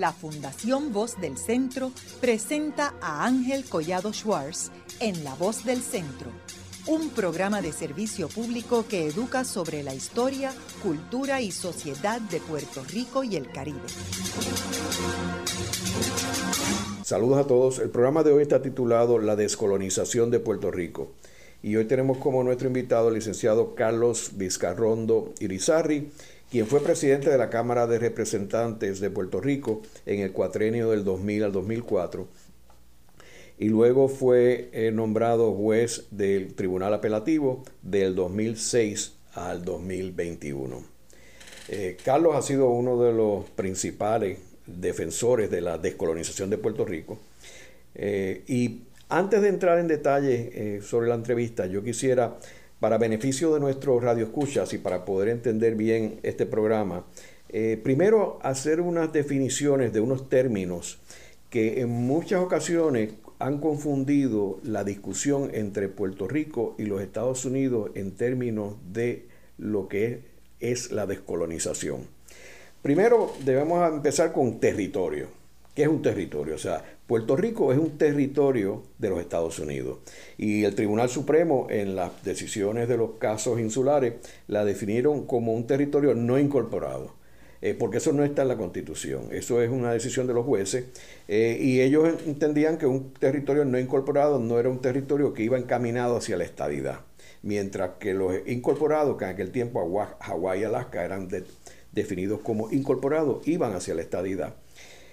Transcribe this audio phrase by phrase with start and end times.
[0.00, 6.30] la Fundación Voz del Centro presenta a Ángel Collado Schwartz en La Voz del Centro,
[6.86, 10.52] un programa de servicio público que educa sobre la historia,
[10.82, 13.80] cultura y sociedad de Puerto Rico y el Caribe.
[17.02, 17.78] Saludos a todos.
[17.78, 21.12] El programa de hoy está titulado La descolonización de Puerto Rico.
[21.62, 26.10] Y hoy tenemos como nuestro invitado el licenciado Carlos Vizcarrondo Irizarri,
[26.50, 31.04] quien fue presidente de la Cámara de Representantes de Puerto Rico en el cuatrenio del
[31.04, 32.28] 2000 al 2004
[33.58, 40.84] y luego fue eh, nombrado juez del Tribunal Apelativo del 2006 al 2021.
[41.68, 47.18] Eh, Carlos ha sido uno de los principales defensores de la descolonización de Puerto Rico.
[47.94, 52.38] Eh, y antes de entrar en detalle sobre la entrevista, yo quisiera
[52.80, 57.04] para beneficio de nuestros radioescuchas y para poder entender bien este programa,
[57.48, 60.98] eh, primero hacer unas definiciones de unos términos
[61.50, 67.90] que en muchas ocasiones han confundido la discusión entre Puerto Rico y los Estados Unidos
[67.94, 69.26] en términos de
[69.58, 70.22] lo que
[70.60, 72.06] es la descolonización.
[72.82, 75.28] Primero debemos empezar con territorio.
[75.74, 76.54] ¿Qué es un territorio?
[76.54, 79.98] O sea, Puerto Rico es un territorio de los Estados Unidos
[80.38, 84.14] y el Tribunal Supremo en las decisiones de los casos insulares
[84.48, 87.14] la definieron como un territorio no incorporado.
[87.62, 90.84] Eh, porque eso no está en la Constitución, eso es una decisión de los jueces,
[91.26, 95.56] eh, y ellos entendían que un territorio no incorporado no era un territorio que iba
[95.56, 97.00] encaminado hacia la estadidad,
[97.42, 99.80] mientras que los incorporados, que en aquel tiempo
[100.20, 101.28] Hawái y Alaska eran
[101.92, 104.54] definidos como incorporados, iban hacia la estadidad.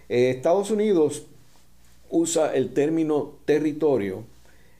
[0.10, 1.28] Eh, Estados Unidos
[2.14, 4.24] usa el término territorio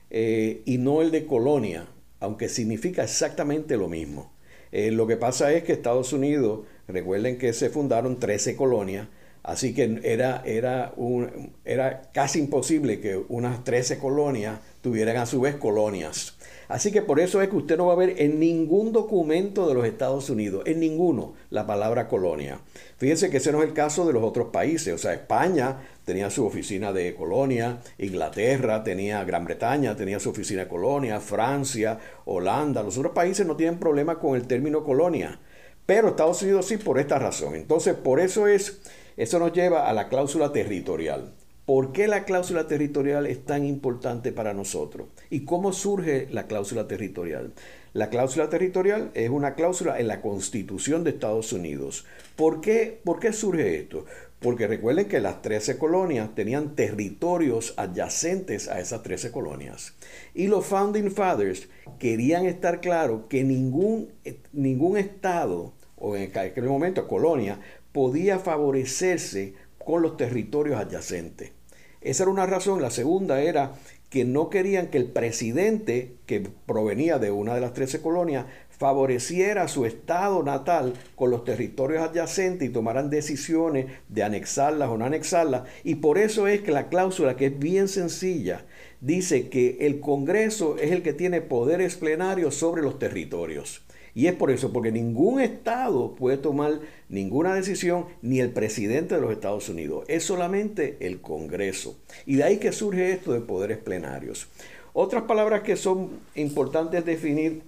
[0.08, 1.88] eh, y no el de colonia,
[2.20, 4.32] aunque significa exactamente lo mismo.
[4.70, 9.08] Eh, lo que pasa es que Estados Unidos, recuerden que se fundaron 13 colonias,
[9.42, 15.40] así que era, era, un, era casi imposible que unas 13 colonias tuvieran a su
[15.40, 16.38] vez colonias.
[16.68, 19.74] Así que por eso es que usted no va a ver en ningún documento de
[19.74, 22.60] los Estados Unidos, en ninguno, la palabra colonia.
[22.96, 24.94] Fíjense que ese no es el caso de los otros países.
[24.94, 30.62] O sea, España tenía su oficina de colonia, Inglaterra tenía, Gran Bretaña tenía su oficina
[30.62, 32.82] de colonia, Francia, Holanda.
[32.82, 35.38] Los otros países no tienen problema con el término colonia.
[35.86, 37.54] Pero Estados Unidos sí por esta razón.
[37.54, 38.80] Entonces, por eso es,
[39.16, 41.34] eso nos lleva a la cláusula territorial.
[41.66, 45.08] ¿Por qué la cláusula territorial es tan importante para nosotros?
[45.30, 47.54] ¿Y cómo surge la cláusula territorial?
[47.94, 52.04] La cláusula territorial es una cláusula en la Constitución de Estados Unidos.
[52.36, 54.04] ¿Por qué, ¿Por qué surge esto?
[54.40, 59.94] Porque recuerden que las 13 colonias tenían territorios adyacentes a esas 13 colonias.
[60.34, 64.12] Y los Founding Fathers querían estar claros que ningún,
[64.52, 67.58] ningún estado, o en aquel momento colonia,
[67.92, 71.52] podía favorecerse con los territorios adyacentes.
[72.00, 72.82] Esa era una razón.
[72.82, 73.72] La segunda era
[74.10, 79.68] que no querían que el presidente, que provenía de una de las 13 colonias, favoreciera
[79.68, 85.62] su estado natal con los territorios adyacentes y tomaran decisiones de anexarlas o no anexarlas.
[85.84, 88.64] Y por eso es que la cláusula, que es bien sencilla,
[89.00, 93.83] dice que el Congreso es el que tiene poderes plenarios sobre los territorios.
[94.14, 99.20] Y es por eso, porque ningún Estado puede tomar ninguna decisión, ni el presidente de
[99.20, 100.04] los Estados Unidos.
[100.08, 101.96] Es solamente el Congreso.
[102.24, 104.46] Y de ahí que surge esto de poderes plenarios.
[104.92, 107.62] Otras palabras que son importantes definir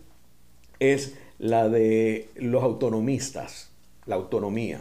[0.79, 3.71] es la de los autonomistas,
[4.07, 4.81] la autonomía.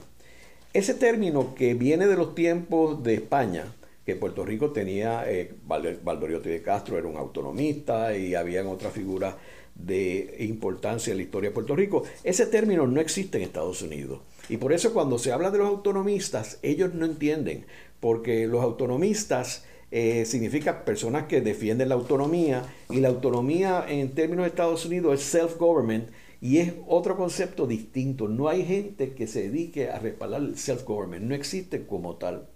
[0.74, 3.66] Ese término que viene de los tiempos de España,
[4.06, 9.36] que Puerto Rico tenía, eh, Valdoriotti de Castro era un autonomista y habían otras figuras
[9.76, 12.04] de importancia en la historia de Puerto Rico.
[12.24, 14.22] Ese término no existe en Estados Unidos.
[14.50, 17.66] Y por eso cuando se habla de los autonomistas, ellos no entienden,
[18.00, 24.44] porque los autonomistas eh, significa personas que defienden la autonomía y la autonomía en términos
[24.44, 26.10] de Estados Unidos es self-government
[26.42, 28.28] y es otro concepto distinto.
[28.28, 32.50] No hay gente que se dedique a respaldar el self-government, no existe como tal.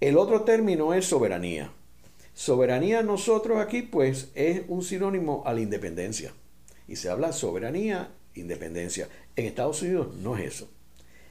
[0.00, 1.72] El otro término es soberanía.
[2.38, 6.32] Soberanía nosotros aquí pues es un sinónimo a la independencia.
[6.86, 9.08] Y se habla soberanía, independencia.
[9.34, 10.68] En Estados Unidos no es eso.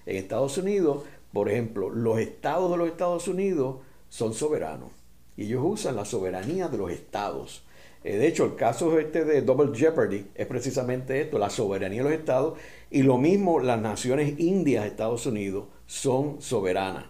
[0.05, 3.77] En Estados Unidos, por ejemplo, los estados de los Estados Unidos
[4.09, 4.89] son soberanos.
[5.37, 7.63] Y ellos usan la soberanía de los estados.
[8.03, 12.09] Eh, de hecho, el caso este de Double Jeopardy es precisamente esto, la soberanía de
[12.09, 12.59] los estados.
[12.91, 17.05] Y lo mismo las naciones indias de Estados Unidos son soberanas,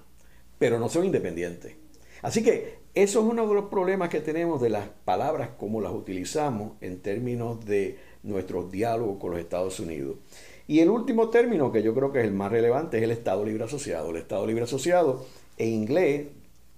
[0.60, 1.74] pero no son independientes.
[2.22, 5.92] Así que eso es uno de los problemas que tenemos de las palabras como las
[5.92, 10.16] utilizamos en términos de nuestro diálogo con los Estados Unidos.
[10.68, 13.46] Y el último término, que yo creo que es el más relevante, es el Estado
[13.46, 14.10] Libre Asociado.
[14.10, 15.24] El Estado Libre Asociado
[15.58, 16.28] en inglés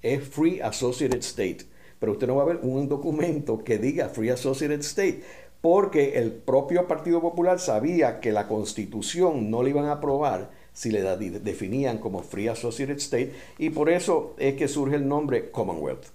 [0.01, 1.59] es Free Associated State.
[1.99, 5.23] Pero usted no va a ver un documento que diga Free Associated State,
[5.61, 10.91] porque el propio Partido Popular sabía que la constitución no le iban a aprobar si
[10.91, 16.05] le definían como Free Associated State, y por eso es que surge el nombre Commonwealth.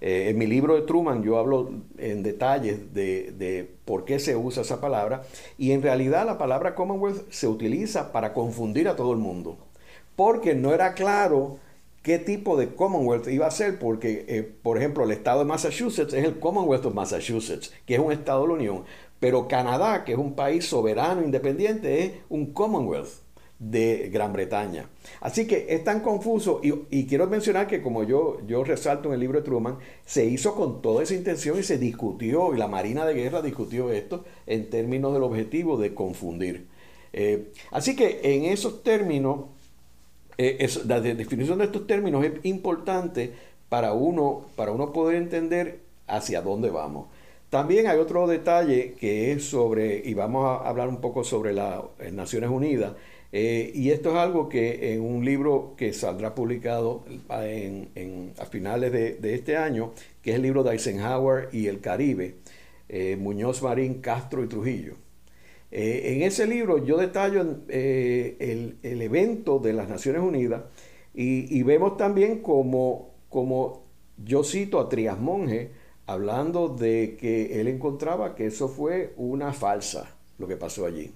[0.00, 4.36] Eh, en mi libro de Truman yo hablo en detalles de, de, por qué se
[4.36, 5.22] usa esa palabra
[5.56, 9.56] y en realidad la palabra Commonwealth se utiliza para confundir a todo el mundo,
[10.14, 11.58] porque no era claro
[12.02, 16.12] qué tipo de Commonwealth iba a ser, porque, eh, por ejemplo, el estado de Massachusetts
[16.12, 18.84] es el Commonwealth of Massachusetts, que es un estado de la Unión,
[19.20, 23.23] pero Canadá, que es un país soberano, independiente, es un Commonwealth
[23.70, 24.88] de Gran Bretaña.
[25.20, 29.20] Así que es tan confuso y, quiero mencionar que como yo, yo resalto en el
[29.20, 33.06] libro de Truman, se hizo con toda esa intención y se discutió y la Marina
[33.06, 36.66] de Guerra discutió esto en términos del objetivo de confundir.
[37.12, 39.46] Eh, así que en esos términos
[40.36, 43.32] eh, la definición de estos términos es importante
[43.68, 47.06] para uno, para uno poder entender hacia dónde vamos.
[47.48, 51.82] También hay otro detalle que es sobre, y vamos a hablar un poco sobre las
[52.12, 52.94] Naciones Unidas,
[53.36, 58.92] eh, y esto es algo que en un libro que saldrá publicado en, a finales
[58.92, 59.92] de, este año,
[60.22, 62.36] que es el libro de Eisenhower y el Caribe,
[62.88, 64.94] eh, Muñoz Marín, Castro y Trujillo.
[65.72, 68.36] Eh, en ese libro yo detallo eh,
[68.84, 70.62] el, evento de las Naciones Unidas
[71.12, 73.82] y, vemos también como, como
[74.24, 75.72] yo cito a Trias Monge
[76.06, 81.12] hablando de que él encontraba que eso fue una falsa, lo que pasó allí.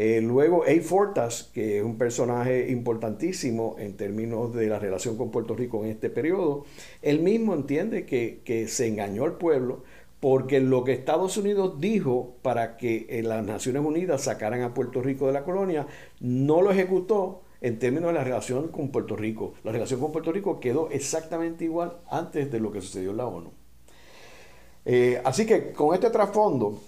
[0.00, 0.80] Eh, luego, A.
[0.80, 5.90] Fortas, que es un personaje importantísimo en términos de la relación con Puerto Rico en
[5.90, 6.66] este periodo,
[7.02, 9.82] él mismo entiende que, que se engañó al pueblo
[10.20, 15.02] porque lo que Estados Unidos dijo para que eh, las Naciones Unidas sacaran a Puerto
[15.02, 15.88] Rico de la colonia,
[16.20, 19.54] no lo ejecutó en términos de la relación con Puerto Rico.
[19.64, 23.26] La relación con Puerto Rico quedó exactamente igual antes de lo que sucedió en la
[23.26, 23.50] ONU.
[24.84, 26.78] Eh, así que con este trasfondo,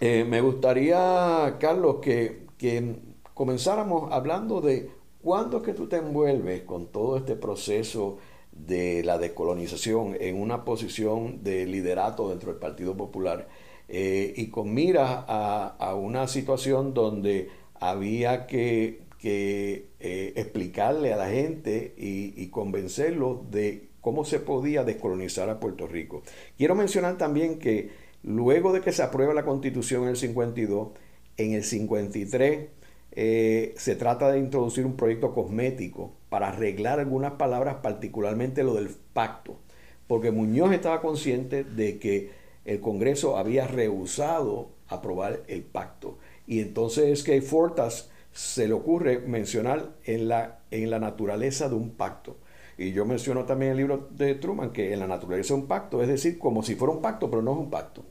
[0.00, 2.96] eh, me gustaría, Carlos, que, que
[3.34, 4.90] comenzáramos hablando de
[5.22, 8.18] cuándo es que tú te envuelves con todo este proceso
[8.52, 13.48] de la descolonización en una posición de liderato dentro del Partido Popular
[13.88, 21.94] eh, y con mira a, una situación donde había que, eh, explicarle a la gente
[21.98, 26.22] y, y convencerlo de cómo se podía descolonizar a Puerto Rico.
[26.56, 27.90] Quiero mencionar también que
[28.22, 30.88] luego de que se aprueba la constitución en el 52,
[31.36, 32.68] en el 53
[33.12, 38.88] eh, se trata de introducir un proyecto cosmético para arreglar algunas palabras, particularmente lo del
[39.12, 39.58] pacto,
[40.06, 42.30] porque Muñoz estaba consciente de que
[42.64, 46.18] el Congreso había rehusado aprobar el pacto.
[46.46, 51.74] Y entonces es que Fortas se le ocurre mencionar en la, en la naturaleza de
[51.74, 52.36] un pacto.
[52.78, 56.02] Y yo menciono también el libro de Truman que en la naturaleza de un pacto,
[56.02, 58.04] es decir, como si fuera un pacto, pero no es un pacto.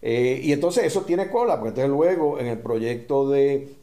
[0.00, 3.78] Eh, y entonces eso tiene cola, porque entonces luego en el proyecto de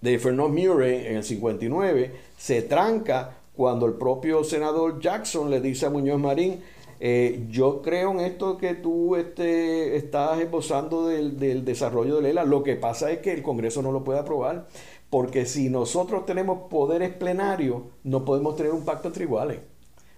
[0.00, 5.86] de Fernand Murray en el 59 se tranca cuando el propio senador Jackson le dice
[5.86, 6.60] a Muñoz Marín,
[7.00, 12.44] eh, yo creo en esto que tú este, estás esbozando del, desarrollo de Lela.
[12.44, 14.68] Lo que pasa es que el Congreso no lo puede aprobar,
[15.08, 19.58] porque si nosotros tenemos poderes plenarios, no podemos tener un pacto entre iguales.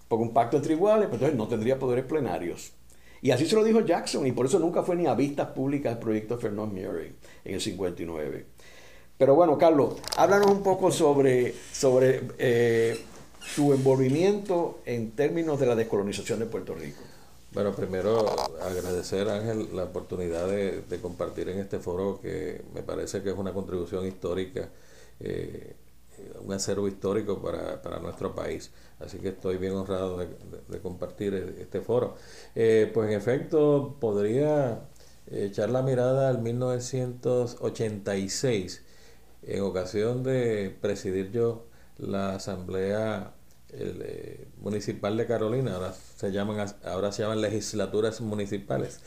[0.08, 2.72] Porque un pacto entre iguales, pues entonces no tendría poderes plenarios.
[3.20, 5.92] Y así se lo dijo Jackson, y por eso nunca fue ni a vistas públicas
[5.92, 8.46] el proyecto de Fernand Murray en el 59.
[9.18, 12.96] Pero bueno, Carlos, háblanos un poco sobre, sobre eh,
[13.56, 17.02] tu envolvimiento en términos de la descolonización de Puerto Rico.
[17.52, 18.26] Bueno, primero
[18.60, 23.52] agradecer Ángel la oportunidad de, compartir en este foro que me parece que es una
[23.52, 24.68] contribución histórica,
[25.18, 25.74] eh,
[26.40, 28.72] un acervo histórico para, para, nuestro país.
[29.00, 30.28] Así que estoy bien honrado de,
[30.80, 32.16] compartir e, este foro.
[32.54, 34.88] Eh, pues en efecto, podría
[35.30, 38.84] echar la mirada al 1986
[39.42, 41.66] en ocasión de presidir yo
[41.98, 43.32] la Asamblea
[43.70, 49.00] eh, Municipal de Carolina, ahora se llaman, ahora se llaman legislaturas municipales.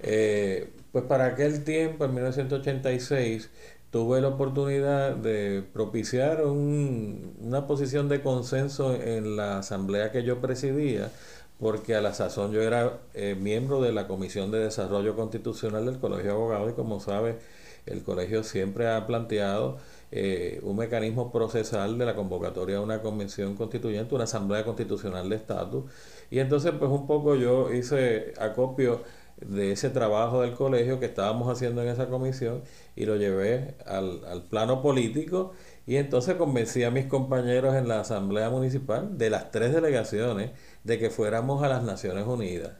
[0.00, 3.50] Eh, pues para aquel tiempo, en 1986,
[3.90, 11.10] tuve la oportunidad de propiciar una posición de consenso en la asamblea que yo presidía,
[11.58, 15.98] porque a la sazón yo era eh, miembro de la Comisión de Desarrollo Constitucional del
[15.98, 17.38] Colegio de Abogados y como sabe,
[17.86, 19.78] el colegio siempre ha planteado
[20.12, 25.36] eh, un mecanismo procesal de la convocatoria de una convención constituyente, una asamblea constitucional de
[25.36, 25.84] estatus.
[26.30, 29.02] Y entonces, pues un poco yo hice acopio
[29.40, 32.62] de ese trabajo del colegio que estábamos haciendo en esa comisión
[32.94, 35.52] y lo llevé al, al plano político
[35.86, 40.52] y entonces convencí a mis compañeros en la Asamblea Municipal de las tres delegaciones
[40.84, 42.72] de que fuéramos a las Naciones Unidas.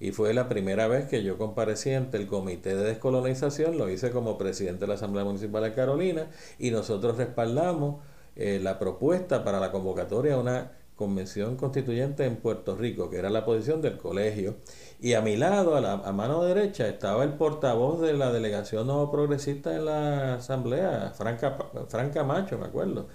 [0.00, 4.10] Y fue la primera vez que yo comparecí ante el Comité de Descolonización, lo hice
[4.10, 8.02] como presidente de la Asamblea Municipal de Carolina y nosotros respaldamos
[8.36, 13.30] eh, la propuesta para la convocatoria a una convención constituyente en Puerto Rico, que era
[13.30, 14.56] la posición del colegio.
[15.00, 18.88] Y a mi lado, a, la, a mano derecha, estaba el portavoz de la delegación
[18.88, 21.56] no progresista en la asamblea, Franca,
[21.88, 23.06] Franca Macho, me acuerdo.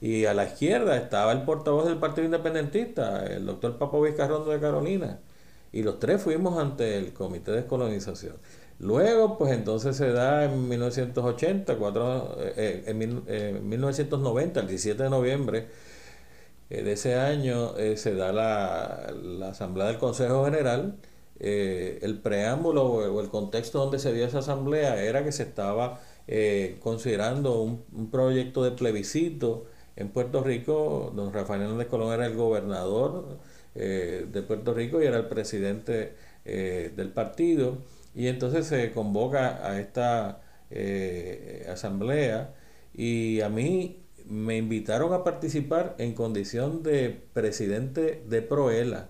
[0.00, 4.60] Y a la izquierda estaba el portavoz del Partido Independentista, el doctor Papo Vizcarrondo de
[4.60, 5.20] Carolina.
[5.72, 8.36] Y los tres fuimos ante el Comité de Descolonización.
[8.78, 15.10] Luego, pues entonces se da en 1980, cuatro, eh, en, en 1990, el 17 de
[15.10, 15.68] noviembre,
[16.70, 20.96] eh, de ese año eh, se da la, la, asamblea del Consejo General.
[21.44, 26.00] Eh, el preámbulo o el contexto donde se dio esa asamblea era que se estaba
[26.80, 31.12] considerando un, proyecto de plebiscito en Puerto Rico.
[31.14, 33.38] Don Rafael Hernández Colón era el gobernador
[33.74, 37.78] de Puerto Rico y era el presidente del partido.
[38.14, 40.40] Y entonces se convoca a esta
[41.68, 42.54] asamblea
[42.94, 49.08] y a mí me invitaron a participar en condición de presidente de Proela,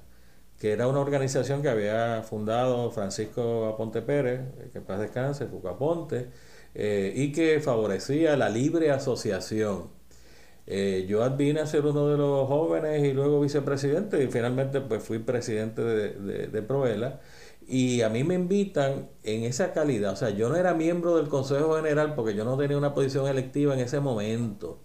[0.63, 4.43] que era una organización que había fundado Francisco Aponte Pérez,
[4.73, 6.29] que paz descanse, Fucaponte,
[6.73, 9.89] eh, y que favorecía la libre asociación.
[10.69, 15.03] Eh, yo advine a ser uno de los jóvenes y luego vicepresidente y finalmente pues
[15.03, 17.19] fui presidente de, de Proela
[17.67, 21.29] y a mí me invitan en esa calidad, o sea, yo no era miembro del
[21.29, 24.79] Consejo General porque yo no tenía una posición electiva en ese momento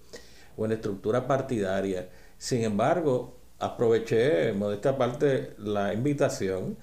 [0.57, 2.09] o en estructura partidaria.
[2.39, 6.77] Sin embargo, aproveché modesta parte la invitación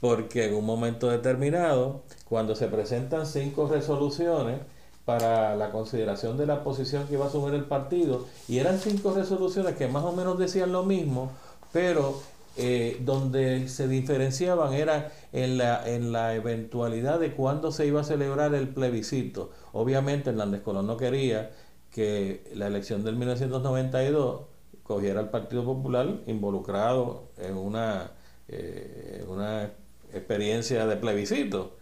[0.00, 4.60] porque en un momento determinado, cuando se presentan cinco resoluciones
[5.04, 9.12] para la consideración de la posición que iba a asumir el partido, y eran cinco
[9.12, 11.32] resoluciones que más o menos decían lo mismo,
[11.72, 12.20] pero
[12.56, 18.04] eh, donde se diferenciaban era en la, en la eventualidad de cuándo se iba a
[18.04, 19.50] celebrar el plebiscito.
[19.72, 21.50] Obviamente Hernández Colón no quería
[21.90, 24.49] que la elección del 1992
[24.90, 28.10] cogiera al Partido Popular involucrado en una,
[28.48, 29.70] eh, una
[30.12, 31.76] experiencia de plebiscito,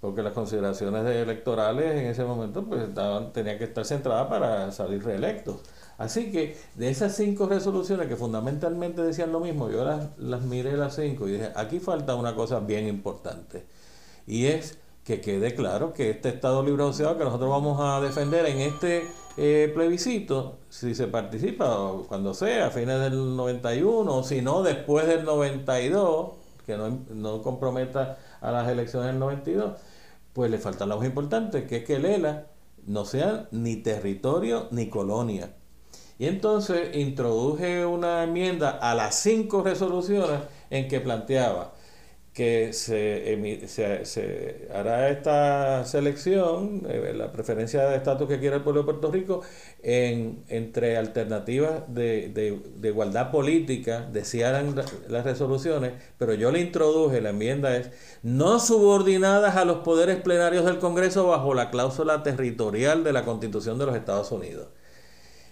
[0.00, 5.04] porque las consideraciones electorales en ese momento pues estaban, tenían que estar centradas para salir
[5.04, 5.60] reelectos.
[5.98, 10.74] Así que de esas cinco resoluciones que fundamentalmente decían lo mismo, yo las, las miré
[10.78, 13.66] las cinco y dije, aquí falta una cosa bien importante,
[14.26, 14.78] y es
[15.08, 19.06] que quede claro que este Estado libre asociado que nosotros vamos a defender en este
[19.38, 25.06] eh, plebiscito, si se participa cuando sea, a fines del 91, o si no, después
[25.06, 26.32] del 92,
[26.66, 29.80] que no, no comprometa a las elecciones del 92,
[30.34, 32.48] pues le falta más importante, que es que el ELA
[32.84, 35.54] no sea ni territorio ni colonia.
[36.18, 41.77] Y entonces introduje una enmienda a las cinco resoluciones en que planteaba
[42.38, 48.62] que se, se, se, hará esta selección, eh, la preferencia de estatus que quiere el
[48.62, 49.42] pueblo de Puerto Rico,
[49.82, 54.76] en, entre alternativas de, de, de igualdad política, decían
[55.08, 57.90] las resoluciones, pero yo le introduje, la enmienda es,
[58.22, 63.80] no subordinadas a los poderes plenarios del Congreso bajo la cláusula territorial de la Constitución
[63.80, 64.68] de los Estados Unidos.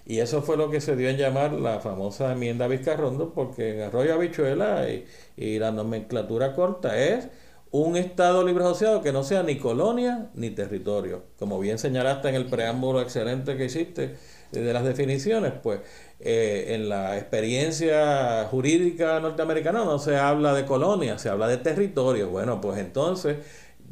[0.06, 3.82] Y eso fue lo que se dio en llamar la famosa enmienda Vizcarrondo, porque en
[3.82, 5.04] Arroyo Habichuela y,
[5.36, 7.28] y la nomenclatura corta es
[7.72, 11.25] un Estado libre asociado que no sea ni colonia ni territorio.
[11.38, 14.16] Como bien señalaste en el preámbulo excelente que hiciste
[14.52, 15.80] de las definiciones, pues
[16.20, 22.30] eh, en la experiencia jurídica norteamericana no se habla de colonia, se habla de territorio.
[22.30, 23.38] Bueno, pues entonces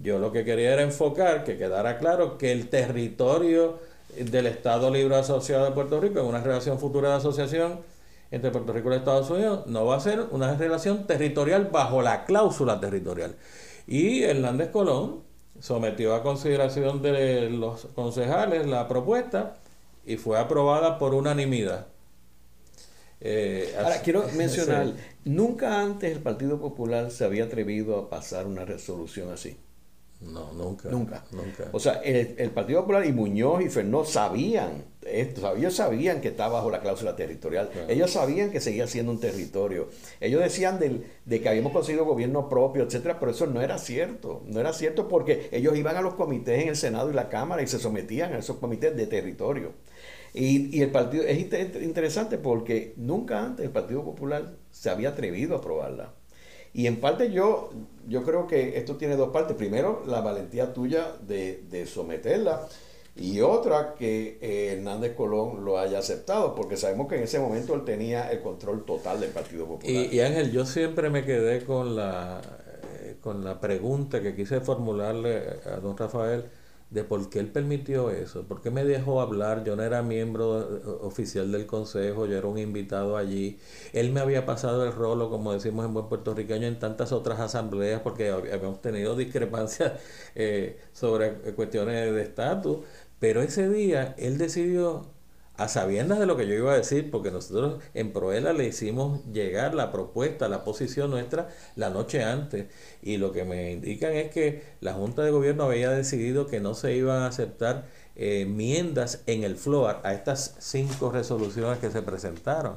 [0.00, 3.78] yo lo que quería era enfocar, que quedara claro que el territorio
[4.18, 7.80] del Estado Libre Asociado de Puerto Rico en una relación futura de asociación
[8.30, 12.24] entre Puerto Rico y Estados Unidos, no va a ser una relación territorial bajo la
[12.24, 13.36] cláusula territorial.
[13.86, 15.22] Y Hernández Colón
[15.60, 19.56] sometió a consideración de los concejales la propuesta
[20.04, 21.86] y fue aprobada por unanimidad.
[23.20, 24.92] Eh, Ahora, quiero mencionar,
[25.24, 29.56] nunca antes el Partido Popular se había atrevido a pasar una resolución así.
[30.32, 30.88] No, nunca.
[30.88, 31.24] Nunca.
[31.30, 31.68] Nunca.
[31.72, 36.54] O sea, el, Partido Popular y Muñoz y Fernó sabían esto, ellos sabían que estaba
[36.54, 39.88] bajo la cláusula territorial, ellos sabían que seguía siendo un territorio,
[40.18, 44.42] ellos decían del, de que habíamos conseguido gobierno propio, etcétera, pero eso no era cierto,
[44.46, 47.62] no era cierto porque ellos iban a los comités en el Senado y la Cámara
[47.62, 49.72] y se sometían a esos comités de territorio.
[50.32, 55.54] Y, y el partido, es interesante porque nunca antes el Partido Popular se había atrevido
[55.54, 56.12] a aprobarla.
[56.74, 57.70] Y en parte yo,
[58.08, 59.56] yo creo que esto tiene dos partes.
[59.56, 62.68] Primero, la valentía tuya de, de someterla
[63.16, 67.74] y otra que eh, Hernández Colón lo haya aceptado, porque sabemos que en ese momento
[67.74, 70.12] él tenía el control total del Partido Popular.
[70.12, 72.40] Y, Ángel, yo siempre me quedé con la,
[73.02, 76.44] eh, con la pregunta que quise formularle a don Rafael
[76.94, 80.62] de por qué él permitió eso, por qué me dejó hablar, yo no era miembro
[80.62, 83.58] eh, oficial del consejo, yo era un invitado allí,
[83.92, 88.00] él me había pasado el rolo, como decimos en buen puertorriqueño, en tantas otras asambleas,
[88.00, 89.94] porque habíamos tenido discrepancias
[90.92, 92.78] sobre cuestiones de estatus,
[93.18, 95.13] pero ese día él decidió,
[95.56, 99.24] a sabiendas de lo que yo iba a decir, porque nosotros en Proela le hicimos
[99.32, 102.66] llegar la propuesta, la posición nuestra la noche antes,
[103.02, 106.74] y lo que me indican es que la Junta de Gobierno había decidido que no
[106.74, 112.02] se iban a aceptar eh, enmiendas en el FLOAR a estas cinco resoluciones que se
[112.02, 112.76] presentaron.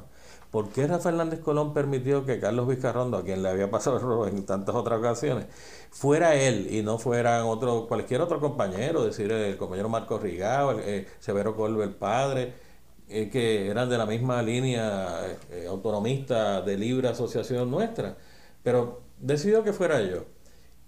[0.50, 4.02] ¿Por qué Rafael Hernández Colón permitió que Carlos Vizcarrondo, a quien le había pasado el
[4.02, 5.46] rol en tantas otras ocasiones,
[5.90, 10.80] fuera él y no fuera otro, cualquier otro compañero, decir, el compañero Marco Rigao, el,
[10.80, 12.54] eh, Severo Colbe, el padre,
[13.08, 18.16] que eran de la misma línea eh, autonomista de libre asociación nuestra?
[18.62, 20.26] Pero decidió que fuera yo.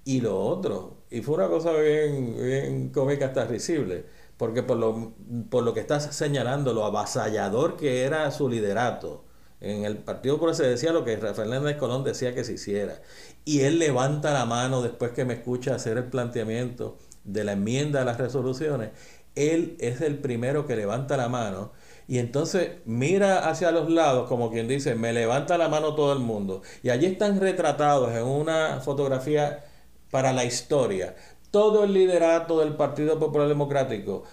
[0.04, 5.14] Y lo otro, y fue una cosa bien, bien cómica hasta risible, porque por lo,
[5.50, 9.24] por lo que estás señalando, lo avasallador que era su liderato,
[9.60, 13.02] en el Partido Popular se decía lo que Rafael Hernández Colón decía que se hiciera.
[13.44, 18.02] Y él levanta la mano después que me escucha hacer el planteamiento de la enmienda
[18.02, 18.90] a las resoluciones.
[19.34, 21.72] Él es el primero que levanta la mano
[22.10, 26.18] y entonces mira hacia los lados como quien dice, me levanta la mano todo el
[26.18, 26.62] mundo.
[26.82, 29.64] Y allí están retratados en una fotografía
[30.10, 31.14] para la historia
[31.52, 34.24] todo el liderato del Partido Popular Democrático,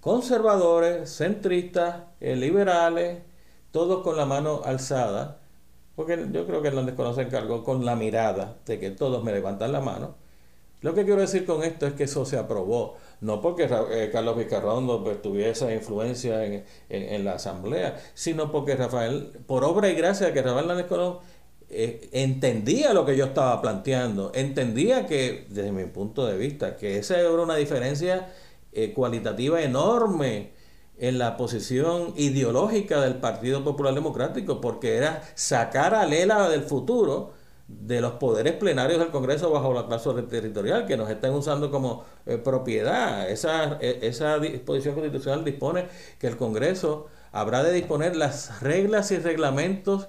[0.00, 3.22] conservadores, centristas, eh, liberales,
[3.70, 5.42] todos con la mano alzada,
[5.94, 9.70] porque yo creo que Hernández desconoce encargó con la mirada de que todos me levantan
[9.70, 10.16] la mano.
[10.80, 14.36] Lo que quiero decir con esto es que eso se aprobó, no porque eh, Carlos
[14.36, 20.32] Vizcarrondo pues, tuviese influencia en, la asamblea, sino porque Rafael, por obra y gracia de
[20.32, 21.18] que Rafael Hernández Colón
[21.70, 26.98] eh, entendía lo que yo estaba planteando, entendía que, desde mi punto de vista, que
[26.98, 28.32] esa era una diferencia
[28.72, 30.50] eh, cualitativa enorme
[30.98, 37.34] en la posición ideológica del Partido Popular Democrático, porque era sacar a Lela del futuro
[37.80, 42.04] de los poderes plenarios del Congreso bajo la clase territorial, que nos están usando como
[42.26, 43.28] eh, propiedad.
[43.28, 45.86] Esa, e, esa disposición constitucional dispone
[46.18, 50.08] que el Congreso habrá de disponer las reglas y reglamentos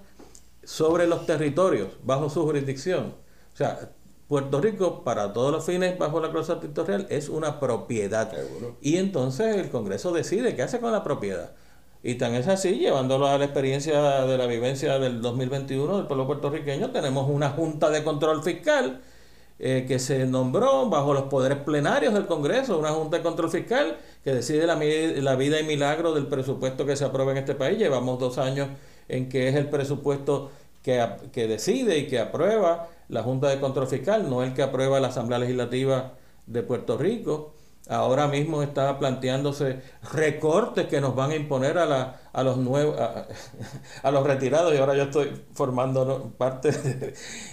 [0.63, 3.15] sobre los territorios bajo su jurisdicción.
[3.53, 3.91] O sea,
[4.27, 8.31] Puerto Rico, para todos los fines bajo la clase territorial, es una propiedad.
[8.81, 11.51] Y entonces el Congreso decide qué hace con la propiedad.
[12.03, 16.27] Y tan es así, llevándolo a la experiencia de la vivencia del 2021 del pueblo
[16.27, 19.01] puertorriqueño, tenemos una Junta de Control Fiscal
[19.57, 23.97] eh, que se nombró bajo los poderes plenarios del Congreso, una Junta de Control Fiscal
[24.21, 24.75] que decide la,
[25.35, 27.77] vida y milagro del presupuesto que se aprueba en este país.
[27.77, 28.67] Llevamos dos años
[29.07, 34.29] en que es el presupuesto que decide y que aprueba la Junta de Control Fiscal,
[34.29, 36.15] no el que aprueba la Asamblea Legislativa
[36.47, 37.53] de Puerto Rico.
[37.89, 39.81] Ahora mismo está planteándose
[40.13, 44.77] recortes que nos van a imponer a, la, a los nuevos a, los retirados y
[44.77, 46.71] ahora yo estoy formando parte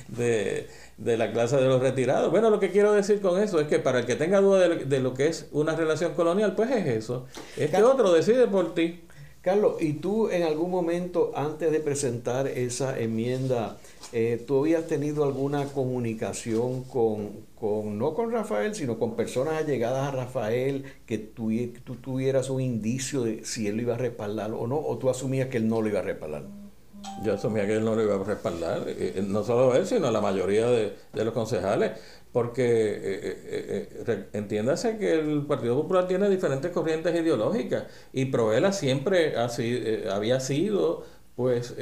[0.08, 2.30] de, la clase de los retirados.
[2.30, 5.00] Bueno, lo que quiero decir con eso es que para el que tenga duda de,
[5.00, 7.26] lo que es una relación colonial, pues es eso.
[7.56, 9.02] Es que otro decide por ti.
[9.42, 13.78] Carlos, ¿y tú en algún momento antes de presentar esa enmienda
[14.12, 20.08] eh, ¿tú habías tenido alguna comunicación con, con, no con Rafael, sino con personas allegadas
[20.08, 21.50] a Rafael, que tú,
[21.84, 25.10] tú tuvieras un indicio de si él lo iba a respaldar o no, o tú
[25.10, 26.44] asumías que él no lo iba a respaldar?
[27.22, 30.10] Yo asumía que él no lo iba a respaldar, eh, eh, no solo él, sino
[30.10, 31.92] la mayoría de, los concejales,
[32.32, 41.04] porque entiéndase que el Partido Popular tiene diferentes corrientes ideológicas y Proela siempre había sido,
[41.34, 41.74] pues,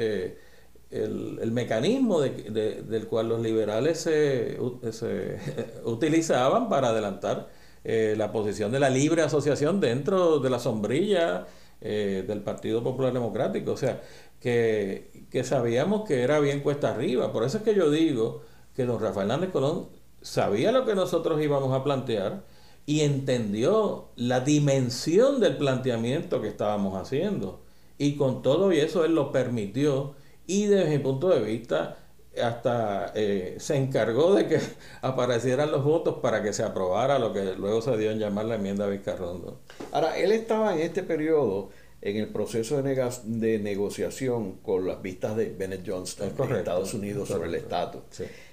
[0.91, 4.57] el, mecanismo del cual los liberales se,
[5.83, 7.49] utilizaban para adelantar
[7.83, 11.47] eh, la posición de la libre asociación dentro de la sombrilla
[11.81, 13.71] eh, del Partido Popular Democrático.
[13.71, 14.01] O sea,
[14.39, 17.31] que, que, sabíamos que era bien cuesta arriba.
[17.31, 18.41] Por eso es que yo digo
[18.75, 19.87] que don Rafael Hernández Colón
[20.21, 22.43] sabía lo que nosotros íbamos a plantear
[22.85, 27.61] y entendió la dimensión del planteamiento que estábamos haciendo.
[27.97, 30.15] Y con todo y eso él lo permitió
[30.49, 31.97] y desde mi punto de vista
[32.41, 34.59] hasta eh, se encargó de que
[35.01, 38.55] aparecieran los votos para que se aprobara lo que luego se dio en llamar la
[38.55, 39.59] enmienda Vizcarrondo.
[39.91, 41.69] Ahora, él estaba en este periodo
[42.01, 47.27] en el proceso de, de negociación con las vistas de Bennett Johnston en Estados Unidos
[47.27, 48.01] sobre el estatus.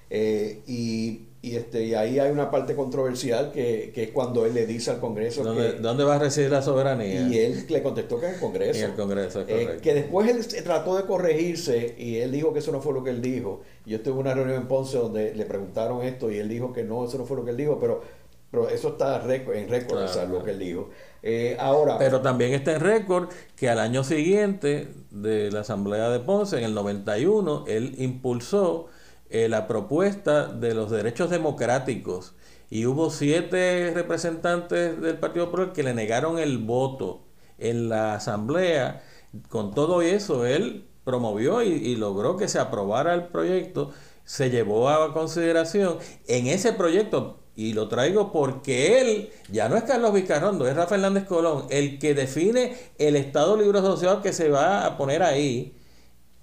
[0.08, 4.54] Eh, y, y, este, y ahí hay una parte controversial que, que, es cuando él
[4.54, 7.22] le dice al Congreso ¿Dónde, que, ¿Dónde va a residir la soberanía?
[7.22, 8.84] Y él le contestó que en el Congreso.
[8.84, 12.70] En el Congreso, eh, que después él trató de corregirse y él dijo que eso
[12.70, 13.62] no fue lo que él dijo.
[13.84, 16.84] Yo estuve en una reunión en Ponce donde le preguntaron esto y él dijo que
[16.84, 18.02] no, eso no fue lo que él dijo, pero,
[18.50, 20.90] pero eso está en récord, lo que él dijo.
[21.22, 26.20] Eh, ahora, Pero también está en récord que al año siguiente de la Asamblea de
[26.20, 28.86] Ponce, en el 91, él impulsó
[29.28, 32.34] eh, la propuesta de los derechos democráticos
[32.70, 37.24] y hubo siete representantes del Partido Popular que le negaron el voto
[37.58, 39.02] en la Asamblea.
[39.48, 43.90] Con todo eso, él promovió y, y logró que se aprobara el proyecto,
[44.24, 45.98] se llevó a consideración.
[46.28, 51.00] En ese proyecto y lo traigo porque él, ya no es Carlos Vizcarrondo, es Rafael
[51.00, 55.72] Hernández Colón, el que define el Estado Libre Asociado que se va a poner ahí.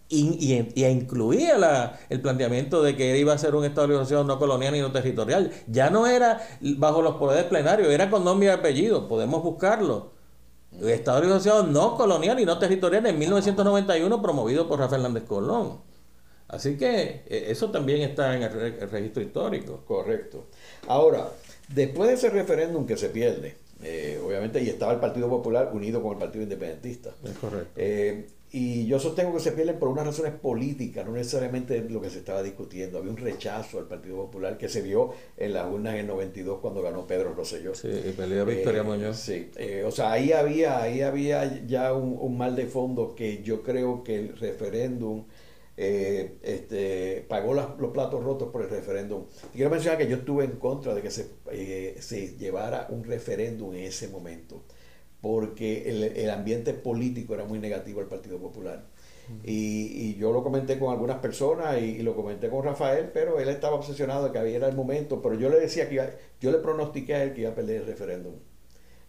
[0.09, 4.23] Y, y, incluía la, el planteamiento de que iba a ser un Estado Libre Asociado
[4.23, 5.51] no colonial ni no territorial.
[5.67, 6.41] Ya no era
[6.77, 10.13] bajo los poderes plenarios, era con nombre y apellido, podemos buscarlo.
[10.81, 15.92] Estado Libre Asociado no colonial y no territorial en 1991 promovido por Rafael Hernández Colón.
[16.47, 19.83] Así que eh, eso también está en el, registro histórico.
[19.87, 20.45] Correcto.
[20.87, 21.29] Ahora,
[21.69, 26.01] después de ese referéndum que se pierde, eh, obviamente, y estaba el Partido Popular unido
[26.01, 27.11] con el Partido Independentista.
[27.23, 27.71] Es correcto.
[27.75, 32.11] Eh, y yo sostengo que se pierden por unas razones políticas, no necesariamente lo que
[32.11, 32.99] se estaba discutiendo.
[32.99, 36.59] Había un rechazo al Partido Popular que se vio en las urnas en el 92
[36.61, 37.73] cuando ganó Pedro Rosselló.
[37.73, 39.17] Sí, y peleó Victoria Muñoz.
[39.17, 39.49] Sí,
[39.83, 44.03] o sea, ahí había, ahí había ya un, un, mal de fondo que yo creo
[44.03, 45.23] que el referéndum
[45.75, 49.25] eh, este, pagó los platos rotos por el referéndum.
[49.53, 53.03] Y quiero mencionar que yo estuve en contra de que se, eh, se llevara un
[53.03, 54.63] referéndum en ese momento,
[55.21, 58.85] porque el, ambiente político era muy negativo al Partido Popular.
[59.43, 63.75] y, yo lo comenté con algunas personas y, lo comenté con Rafael, pero él estaba
[63.75, 66.01] obsesionado de que había era el momento, pero yo le decía que
[66.39, 68.35] yo le pronostiqué a él que iba a perder el referéndum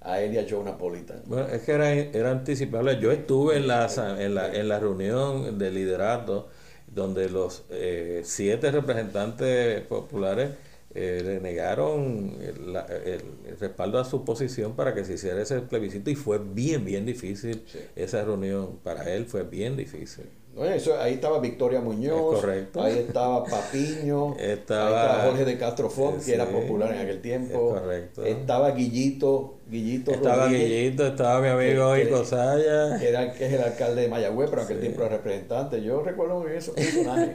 [0.05, 1.23] a él y a Joe Napolitan.
[1.27, 3.01] Bueno, es que era, era anticipable.
[3.01, 3.89] Yo estuve en la,
[4.19, 6.49] en la, en la reunión de liderato
[6.87, 10.51] donde los eh, siete representantes populares
[10.95, 16.15] eh, le negaron el, respaldo a su posición para que se hiciera ese plebiscito y
[16.15, 17.65] fue bien, bien difícil
[17.97, 18.79] esa reunión.
[18.85, 20.27] Para él fue bien difícil.
[20.63, 26.47] Eso, ahí estaba Victoria Muñoz, ahí estaba Papiño, estaba, Jorge de Castro Font, que era
[26.47, 27.77] popular en aquel tiempo,
[28.25, 34.03] estaba Guillito, Guillito estaba Guillito, estaba mi amigo Ico Que, era, que es el alcalde
[34.03, 35.83] de Mayagüez, pero en aquel tiempo era representante.
[35.83, 37.35] Yo recuerdo muy bien esos personajes.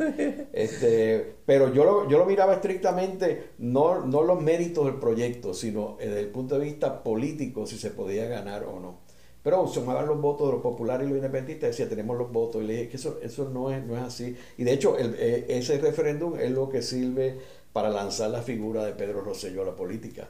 [0.53, 5.97] este, pero yo lo, yo lo miraba estrictamente, no, no los méritos del proyecto, sino
[5.99, 9.08] desde el punto de vista político, si se podía ganar o no.
[9.43, 12.61] Pero sumaban los votos de los populares y los independentistas, decía, tenemos los votos.
[12.61, 14.35] Y le dije que eso, eso no, es, no es así.
[14.57, 17.37] Y de hecho, el, eh, ese referéndum es lo que sirve
[17.71, 20.27] para lanzar la figura de Pedro Rosselló a la política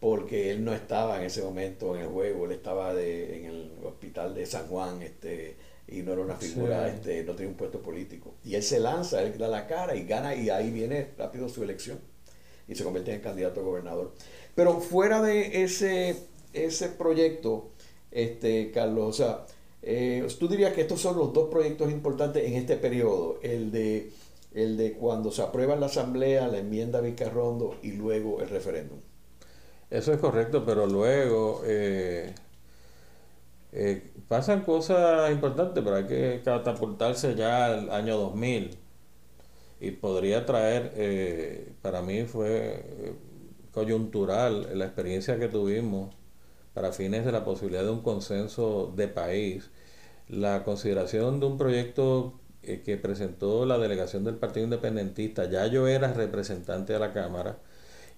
[0.00, 3.70] porque él no estaba en ese momento en el juego, él estaba de, en el
[3.84, 7.82] hospital de San Juan, este, y no era una figura, este, no tenía un puesto
[7.82, 8.34] político.
[8.42, 11.62] Y él se lanza, él da la cara y gana, y ahí viene rápido su
[11.62, 11.98] elección.
[12.66, 14.12] Y se convierte en candidato a gobernador.
[14.54, 16.16] Pero fuera de ese,
[16.54, 17.68] ese proyecto,
[18.10, 19.46] este, Carlos, o sea,
[19.82, 24.12] eh, tú dirías que estos son los dos proyectos importantes en este periodo, el de,
[24.54, 28.98] el de cuando se aprueba en la Asamblea la enmienda Vicarrondo y luego el referéndum.
[29.90, 32.32] Eso es correcto, pero luego eh,
[33.72, 38.70] eh, pasan cosas importantes, pero hay que catapultarse ya al año 2000
[39.80, 43.14] y podría traer, eh, para mí fue
[43.72, 46.14] coyuntural la experiencia que tuvimos
[46.74, 49.70] para fines de la posibilidad de un consenso de país,
[50.28, 56.12] la consideración de un proyecto que presentó la delegación del Partido Independentista, ya yo era
[56.12, 57.58] representante de la Cámara,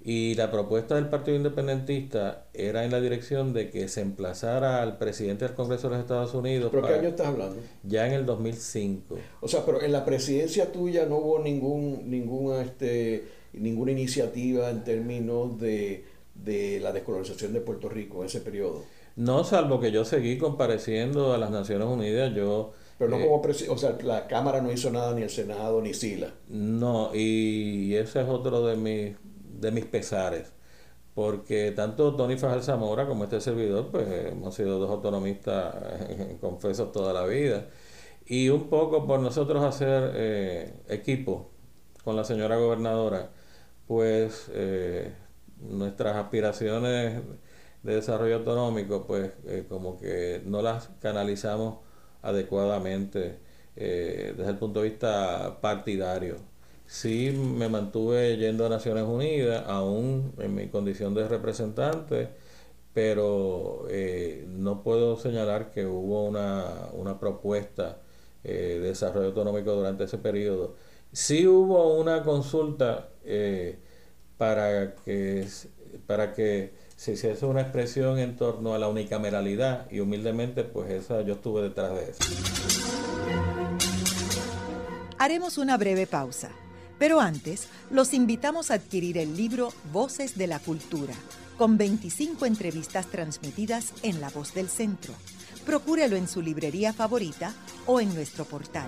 [0.05, 4.99] y la propuesta del Partido Independentista era en la dirección de que se emplazara al
[4.99, 6.71] presidente del Congreso de los Estados Unidos.
[6.73, 7.61] ¿Pero qué año estás hablando?
[7.85, 9.17] Ya en el 2005.
[9.41, 14.83] O sea, pero en la presidencia tuya no hubo ningún, ninguna, este, ninguna iniciativa en
[14.83, 16.05] términos de,
[16.45, 18.85] de la descolonización de Puerto Rico en ese periodo.
[19.17, 22.73] No, salvo que yo seguí compareciendo a las Naciones Unidas, yo...
[22.99, 25.93] Pero no eh, como o sea, la Cámara no hizo nada, ni el Senado, ni
[25.93, 26.33] SILA.
[26.49, 29.17] No, y ese es otro de mis
[29.63, 30.53] de mis pesares,
[31.15, 35.75] porque tanto Tony Fajal Zamora como este servidor, pues hemos sido dos autonomistas
[36.41, 37.69] confesos toda la vida,
[38.27, 41.51] y un poco por nosotros hacer eh, equipo
[42.05, 43.31] con la señora gobernadora,
[43.87, 45.13] pues eh,
[45.69, 47.23] nuestras aspiraciones
[47.83, 51.79] de desarrollo autonómico, pues eh, como que no las canalizamos
[52.23, 53.39] adecuadamente
[53.77, 56.37] eh, desde el punto de vista partidario.
[56.87, 62.29] Sí me mantuve yendo a Naciones Unidas, aún en mi condición de representante,
[62.93, 67.99] pero eh, no puedo señalar que hubo una, una propuesta
[68.43, 70.75] de desarrollo autonómico durante ese periodo.
[71.13, 73.11] Sí hubo una consulta
[74.43, 75.47] para que,
[76.05, 81.23] para que se hiciese una expresión en torno a la unicameralidad y humildemente pues esa
[81.23, 82.19] yo estuve detrás de eso.
[85.17, 86.51] Haremos una breve pausa,
[86.99, 91.15] pero antes los invitamos a adquirir el libro Voces de la Cultura,
[91.57, 95.15] con 25 entrevistas transmitidas en La Voz del Centro.
[95.65, 97.55] Procúrelo en su librería favorita
[97.87, 98.87] o en nuestro portal.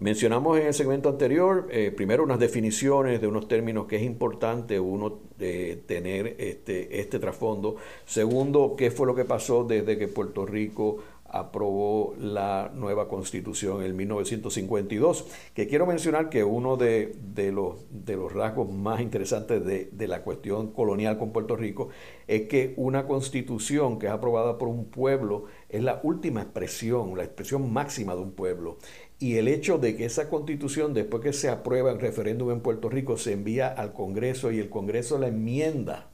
[0.00, 4.80] Mencionamos en el segmento anterior, eh, primero unas definiciones de unos términos que es importante
[4.80, 7.76] uno eh, tener este, este trasfondo.
[8.04, 10.98] Segundo, qué fue lo que pasó desde que Puerto Rico
[11.34, 17.16] aprobó la nueva constitución en 1952, que quiero mencionar que uno de,
[17.52, 21.88] los, rasgos más interesantes de, la cuestión colonial con Puerto Rico
[22.28, 27.24] es que una constitución que es aprobada por un pueblo es la última expresión, la
[27.24, 28.78] expresión máxima de un pueblo
[29.24, 32.90] y el hecho de que esa constitución, después que se aprueba en referéndum en Puerto
[32.90, 36.10] Rico, se envía al Congreso y el Congreso la enmienda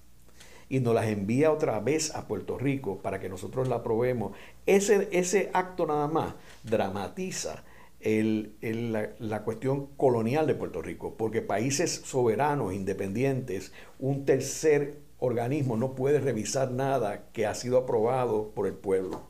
[0.68, 5.08] y nos las envía otra vez a Puerto Rico para que nosotros la aprobemos, ese,
[5.10, 7.64] ese acto nada más dramatiza
[7.98, 15.76] el, la, la, cuestión colonial de Puerto Rico, porque países soberanos, independientes, un tercer organismo
[15.76, 19.29] no puede revisar nada que ha sido aprobado por el pueblo.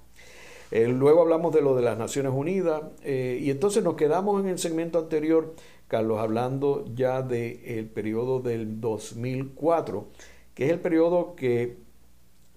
[0.70, 4.48] Eh, luego hablamos de lo de las Naciones Unidas eh, y entonces nos quedamos en
[4.48, 5.54] el segmento anterior,
[5.88, 10.06] Carlos, hablando ya del periodo del 2004,
[10.54, 11.78] que es el periodo que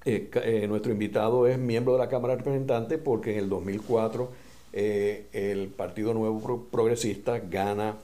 [0.06, 4.30] eh, nuestro invitado es miembro de la Cámara de Representantes porque en el 2004
[4.74, 7.98] el Partido Nuevo Progresista gana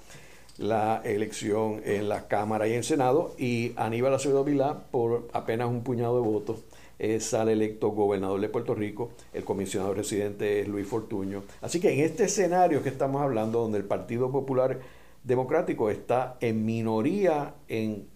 [0.57, 5.69] la elección en la Cámara y en el Senado y Aníbal Acevedo Vilá por apenas
[5.69, 6.57] un puñado de votos
[7.19, 11.43] sale electo gobernador de Puerto Rico, el comisionado residente es Luis Fortuño.
[11.61, 14.79] Así que en este escenario que estamos hablando, donde el Partido Popular
[15.23, 18.07] Democrático está en minoría en,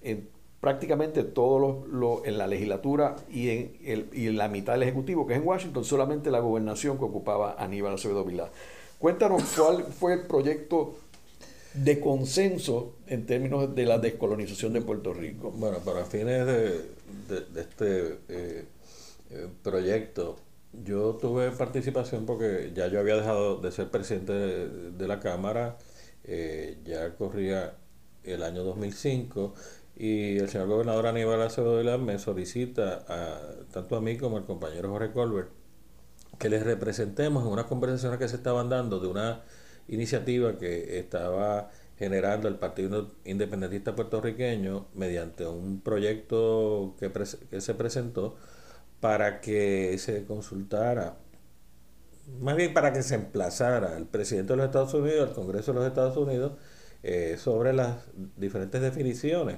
[0.59, 5.27] prácticamente todo lo, en la legislatura y en, el, y en la mitad del Ejecutivo,
[5.27, 8.49] que es en Washington, solamente la gobernación que ocupaba Aníbal Acevedo Vilá.
[8.99, 10.95] Cuéntanos cuál fue el proyecto
[11.73, 15.51] de consenso en términos de la descolonización de Puerto Rico.
[15.51, 16.81] Bueno, para fines de,
[17.59, 18.65] este eh,
[19.33, 20.37] eh, proyecto,
[20.73, 25.77] yo tuve participación porque ya yo había dejado de ser presidente de, la Cámara,
[26.23, 27.75] eh, ya corría
[28.23, 29.53] el año 2005
[29.95, 33.41] y el señor gobernador Aníbal Acevedo Villar me solicita a,
[33.71, 35.49] tanto a mí como al compañero Jorge Colbert
[36.39, 39.41] que les representemos en unas conversaciones que se estaban dando de una
[39.87, 47.11] iniciativa que estaba generando el Partido Independentista Puertorriqueño mediante un proyecto que,
[47.49, 48.35] que se presentó
[49.03, 51.17] para que se consultara,
[52.39, 55.79] más bien para que se emplazara al presidente de los Estados Unidos, al Congreso de
[55.79, 56.53] los Estados Unidos,
[57.03, 57.97] eh, sobre las
[58.37, 59.57] diferentes definiciones.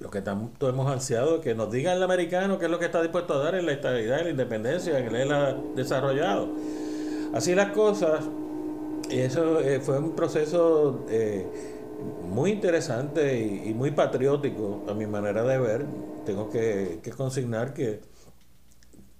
[0.00, 3.02] Lo que tanto hemos ansiado, que nos diga el americano qué es lo que está
[3.02, 6.48] dispuesto a dar en la estabilidad y la independencia él ha desarrollado.
[7.34, 8.24] Así las cosas,
[9.10, 11.46] y eso eh, fue un proceso eh,
[12.26, 15.84] muy interesante y, muy patriótico a mi manera de ver.
[16.24, 18.15] Tengo que, consignar que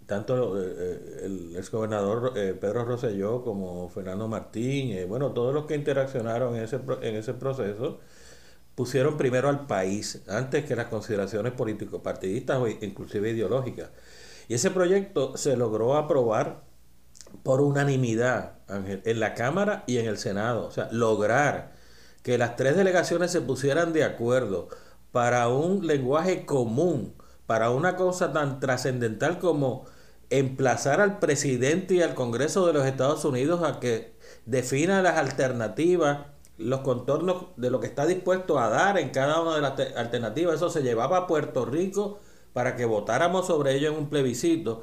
[0.06, 6.62] tanto eh, el exgobernador Pedro Rosselló como Fernando Martín, bueno, todos los que interaccionaron en
[6.62, 7.98] ese, en ese proceso,
[8.76, 13.90] pusieron primero al país antes que las consideraciones político-partidistas o inclusive ideológicas.
[14.48, 16.62] Y ese proyecto se logró aprobar
[17.42, 20.66] por unanimidad, Ángel, en la Cámara y en el Senado.
[20.66, 21.72] O sea, lograr
[22.22, 24.68] que las tres delegaciones se pusieran de acuerdo
[25.10, 27.14] para un lenguaje común,
[27.46, 29.86] para una cosa tan trascendental como
[30.30, 36.26] emplazar al presidente y al Congreso de los Estados Unidos a que defina las alternativas,
[36.58, 40.56] los contornos de lo que está dispuesto a dar en cada una de las alternativas.
[40.56, 42.18] Eso se llevaba a Puerto Rico
[42.52, 44.82] para que votáramos sobre ello en un plebiscito.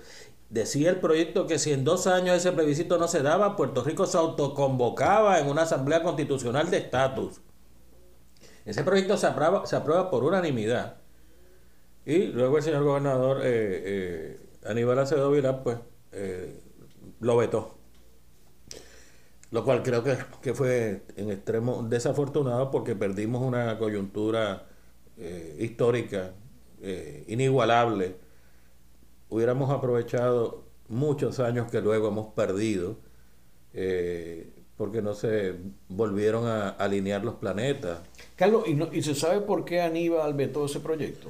[0.49, 4.05] Decía el proyecto que si en dos años ese plebiscito no se daba, Puerto Rico
[4.05, 7.41] se autoconvocaba en una asamblea constitucional de estatus.
[8.63, 10.97] Ese proyecto se aprueba, se aprueba por unanimidad.
[12.05, 15.77] Y luego el señor gobernador eh, eh, Aníbal Acevedo Vilá, pues,
[16.11, 16.59] eh,
[17.19, 17.75] lo vetó.
[19.51, 24.67] Lo cual creo que, fue en extremo desafortunado porque perdimos una coyuntura
[25.59, 26.31] histórica
[27.27, 28.15] inigualable.
[29.29, 32.97] Hubiéramos aprovechado muchos años que luego hemos perdido
[34.77, 35.55] porque no se
[35.87, 37.99] volvieron a alinear los planetas.
[38.35, 41.29] Carlos, ¿y, ¿y se sabe por qué Aníbal vetó ese proyecto?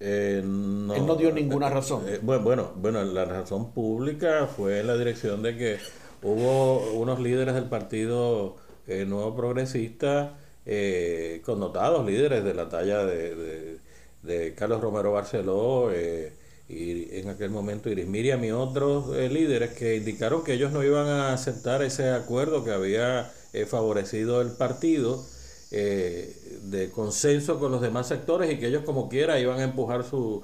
[0.00, 2.08] Eh, no, Él no dio ninguna eh, razón.
[2.08, 5.78] Eh, bueno, bueno, la razón pública fue en la dirección de que
[6.22, 10.36] hubo unos líderes del Partido Nuevo Progresista,
[11.44, 13.78] connotados líderes de la talla de,
[14.22, 15.90] de Carlos Romero Barceló,
[16.70, 20.84] y en aquel momento Iris Miriam y otros eh, líderes que indicaron que ellos no
[20.84, 25.24] iban a aceptar ese acuerdo que había eh, favorecido el partido
[25.72, 26.32] eh,
[26.62, 30.42] de consenso con los demás sectores y que ellos como quiera iban a empujar su,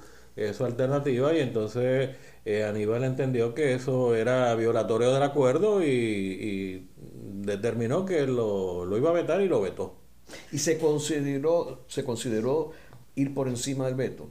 [0.53, 2.11] su alternativa y entonces
[2.69, 9.13] Aníbal entendió que eso era violatorio del acuerdo y, determinó que lo, lo iba a
[9.13, 9.95] vetar y lo vetó.
[10.53, 12.73] ¿Y se consideró, se consideró
[13.15, 14.31] ir por encima del veto?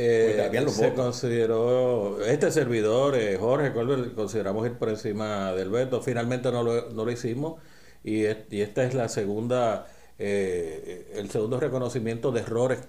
[0.00, 6.00] Eh, se consideró, este servidor, eh, Jorge Colbert, consideramos ir por encima del veto.
[6.00, 7.60] Finalmente no lo, no lo hicimos
[8.04, 12.80] y, y, esta es la segunda, eh, el segundo reconocimiento de errores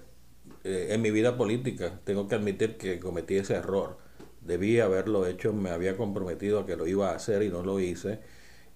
[0.64, 2.00] en mi vida política.
[2.04, 3.96] Tengo que admitir que cometí ese error.
[4.42, 7.80] Debí haberlo hecho, me había comprometido a que lo iba a hacer y no lo
[7.80, 8.20] hice.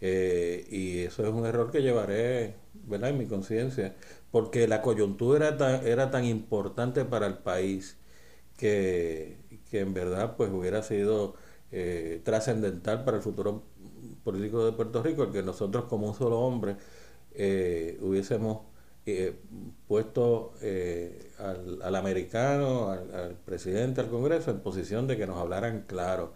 [0.00, 3.10] y eso es un error que llevaré ¿verdad?
[3.10, 3.94] en mi conciencia,
[4.30, 7.96] porque la coyuntura era tan, era tan importante para el país
[8.56, 9.36] que,
[9.72, 11.34] en verdad pues hubiera sido
[11.72, 13.64] eh, trascendental para el futuro
[14.22, 16.76] político de Puerto Rico, que nosotros como un solo hombre
[17.34, 18.62] eh, hubiésemos
[19.06, 19.36] eh,
[19.86, 20.54] puesto
[21.38, 26.32] al, americano, al, presidente, al Congreso, en posición de que nos hablaran claro.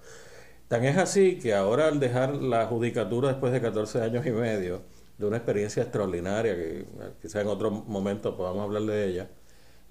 [0.68, 4.82] Tan es así que ahora al dejar la judicatura después de 14 años y medio,
[5.18, 6.86] de una experiencia extraordinaria, que
[7.22, 9.30] quizá en otro momento podamos hablar de ella,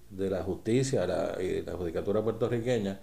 [0.10, 3.00] de la justicia la, y la judicatura puertorriqueña,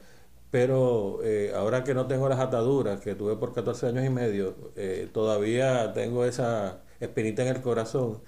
[0.50, 4.54] pero eh, ahora que no tengo las ataduras que tuve por 14 años y medio,
[4.76, 8.22] eh, todavía tengo esa espinita en el corazón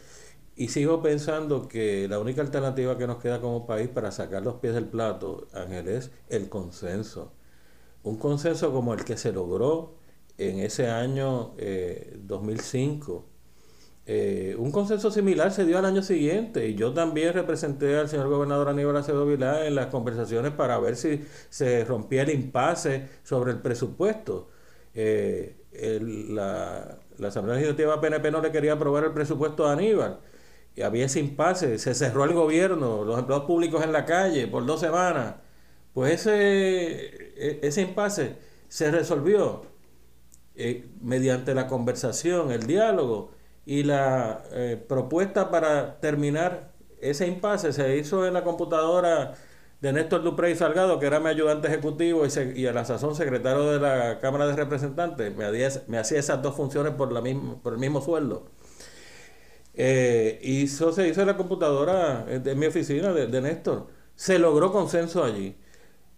[0.57, 4.55] y sigo pensando que la única alternativa que nos queda como país para sacar los
[4.57, 7.33] pies del plato, Ángel, es el consenso.
[8.03, 9.97] Un consenso como el que se logró
[10.39, 11.55] en ese año
[12.17, 13.27] 2005
[14.07, 18.09] eh, eh, un consenso similar se dio al año siguiente y yo también representé al
[18.09, 23.09] señor gobernador Aníbal Acevedo Vilá en las conversaciones para ver si se rompía el impasse
[23.25, 24.49] sobre el presupuesto.
[24.95, 25.57] Eh,
[26.31, 30.21] la, Asamblea Legislativa PNP no le quería aprobar el presupuesto a Aníbal
[30.75, 34.67] y había ese impasse, se cerró el gobierno, los empleados públicos en la calle por
[34.67, 35.37] dos semanas.
[35.95, 38.37] Pues ese, e, ese impasse
[38.69, 39.63] se resolvió
[40.55, 43.31] eh, mediante la conversación, el diálogo
[43.65, 49.35] y la eh, propuesta para terminar ese impasse se hizo en la computadora
[49.87, 53.71] de Néstor Duprey Salgado, que era mi ayudante ejecutivo y, y a la sazón secretario
[53.71, 55.35] de la Cámara de Representantes.
[55.37, 55.47] Me,
[55.87, 57.23] me hacía esas dos funciones por, la
[57.63, 58.47] por el mismo sueldo.
[59.75, 63.89] Eh, y eso se hizo en la computadora de mi oficina de, de Néstor.
[64.15, 65.57] Se logró consenso allí.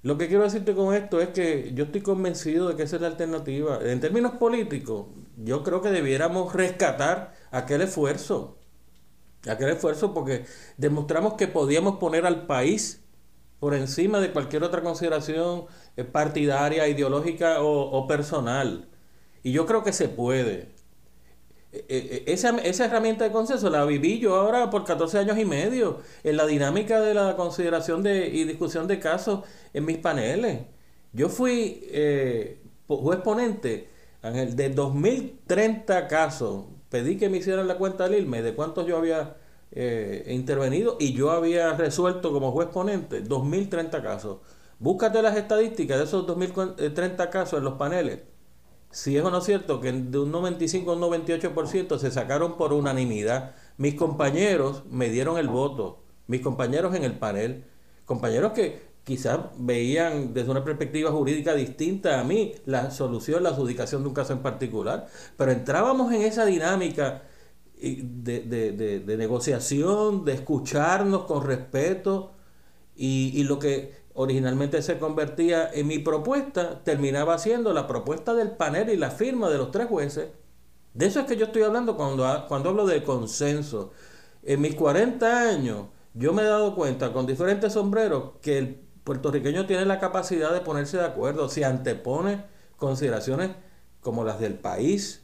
[0.02, 3.02] Lo que quiero decirte con esto es que yo estoy convencido de que esa es
[3.02, 3.80] la alternativa.
[3.82, 8.58] En términos políticos, yo creo que debiéramos rescatar aquel esfuerzo.
[9.48, 10.44] Aquel esfuerzo porque
[10.76, 13.04] demostramos que podíamos poner al país
[13.60, 15.66] por encima de cualquier otra consideración
[15.96, 18.88] eh, partidaria, ideológica o, personal.
[19.42, 20.68] Y yo creo que se puede.
[21.72, 25.38] E, e, e, esa, esa, herramienta de consenso la viví yo ahora por 14 años
[25.38, 29.44] y medio en la dinámica de la consideración de, y discusión de casos
[29.74, 30.62] en mis paneles.
[31.12, 33.88] Yo fui eh, juez ponente
[34.22, 39.36] de 2030 casos, pedí que me hicieran la cuenta del ILME de cuántos yo había
[39.72, 44.38] eh, intervenido y yo había resuelto como juez ponente 2030 casos.
[44.78, 48.20] Búscate las estadísticas de esos 2030 casos en los paneles
[48.90, 52.72] si es o no cierto que de un 95 a un 98% se sacaron por
[52.72, 53.54] unanimidad.
[53.76, 57.64] Mis compañeros me dieron el voto, mis compañeros en el panel,
[58.06, 64.02] compañeros que quizás veían desde una perspectiva jurídica distinta a mí la solución, la adjudicación
[64.02, 65.06] de un caso en particular,
[65.36, 67.22] pero entrábamos en esa dinámica
[67.80, 72.32] de, de, de, negociación, de escucharnos con respeto
[72.96, 78.50] y, y lo que originalmente se convertía en mi propuesta, terminaba siendo la propuesta del
[78.50, 80.30] panel y la firma de los tres jueces.
[80.92, 83.92] De eso es que yo estoy hablando cuando, cuando hablo de consenso.
[84.42, 88.74] En mis 40 años, yo me he dado cuenta con diferentes sombreros que el
[89.04, 92.44] puertorriqueño tiene la capacidad de ponerse de acuerdo, si antepone
[92.76, 93.50] consideraciones
[94.00, 95.22] como las del país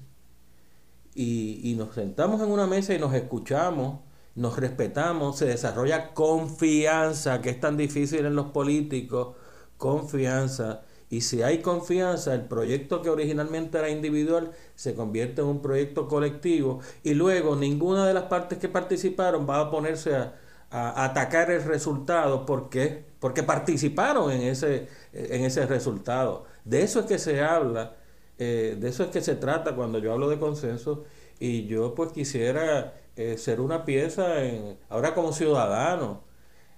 [1.15, 4.01] y, y nos sentamos en una mesa y nos escuchamos
[4.35, 9.37] nos respetamos, se desarrolla confianza, que es tan difícil en los políticos,
[9.77, 10.83] confianza.
[11.09, 16.09] Y si hay confianza, el proyecto que originalmente era individual se convierte en un proyecto
[16.09, 20.35] colectivo y luego ninguna de las partes que participaron va a ponerse a,
[20.71, 26.47] atacar el resultado porque, porque participaron en ese, en ese resultado.
[26.65, 27.95] De eso es que se habla,
[28.39, 31.05] eh, de eso es que se trata cuando yo hablo de consenso
[31.39, 36.25] y yo pues quisiera eh, ser una pieza, en, ahora como ciudadano,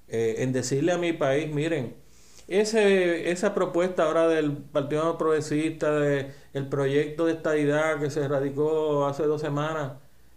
[0.09, 1.97] eh, en decirle a mi país, miren,
[2.49, 9.07] ese, esa propuesta ahora del Partido Progresista, de, el proyecto de estadidad que se radicó
[9.07, 9.95] hace dos semanas,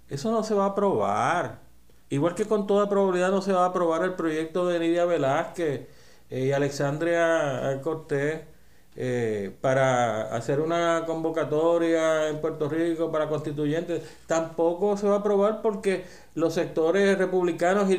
[0.09, 1.61] eso no se va a aprobar.
[2.09, 5.87] Igual que con toda probabilidad no se va a aprobar el proyecto de Nidia Velázquez
[6.29, 8.41] eh, y Alexandria Cortés
[9.01, 15.61] eh, para hacer una convocatoria en Puerto Rico para constituyentes, tampoco se va a aprobar
[15.61, 16.03] porque
[16.35, 17.95] los sectores republicanos y,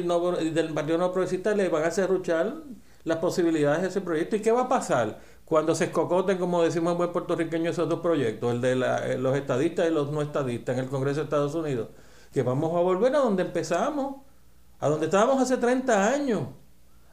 [0.50, 2.52] del Partido No Progresista le van a cerruchar
[3.04, 4.36] las posibilidades de ese proyecto.
[4.36, 8.00] ¿Y qué va a pasar cuando se escocoten, como decimos en buen puertorriqueño, esos dos
[8.00, 11.54] proyectos, el de eh, los estadistas y los no estadistas en el Congreso de Estados
[11.54, 11.88] Unidos?
[12.30, 14.16] Que vamos a volver a donde empezamos,
[14.78, 16.42] a donde estábamos hace 30 años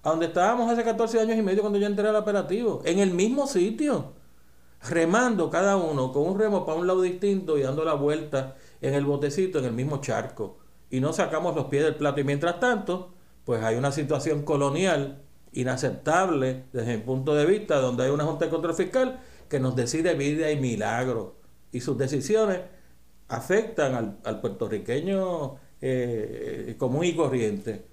[0.03, 3.11] a donde estábamos hace 14 años y medio cuando yo entré al operativo, en el
[3.11, 4.13] mismo sitio,
[4.89, 8.93] remando cada uno con un remo para un lado distinto y dando la vuelta en
[8.93, 10.59] el botecito, en el mismo charco.
[10.89, 12.21] Y no sacamos los pies del plato.
[12.21, 15.21] Y mientras tanto, pues hay una situación colonial
[15.51, 19.19] inaceptable desde mi punto de vista, donde hay una Junta de Control Fiscal
[19.49, 21.37] que nos decide vida y milagro.
[21.71, 22.61] Y sus decisiones
[23.27, 27.85] afectan al, puertorriqueño eh, común y corriente.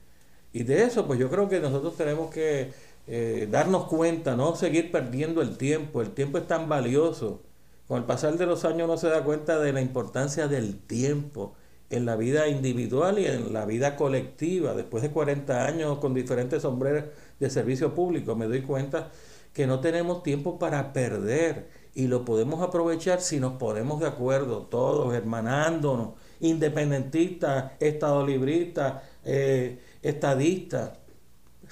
[0.55, 2.73] Y de eso, pues yo creo que nosotros tenemos que
[3.09, 6.01] eh, darnos cuenta, no seguir perdiendo el tiempo.
[6.01, 7.43] El tiempo es tan valioso.
[7.89, 11.55] Con el pasar de los años uno se da cuenta de la importancia del tiempo
[11.91, 14.75] en la vida individual y en la vida colectiva.
[14.75, 17.07] Después de 40 años con diferentes sombreros
[17.41, 19.11] de servicio público, me doy cuenta
[19.53, 24.63] que no tenemos tiempo para perder y lo podemos aprovechar si nos ponemos de acuerdo
[24.63, 30.93] todos, hermanándonos, independentistas, estadolibristas, eh, estadistas,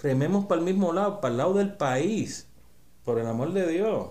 [0.03, 2.49] rememos para el mismo lado, para el lado del país,
[3.05, 4.09] por el amor de Dios.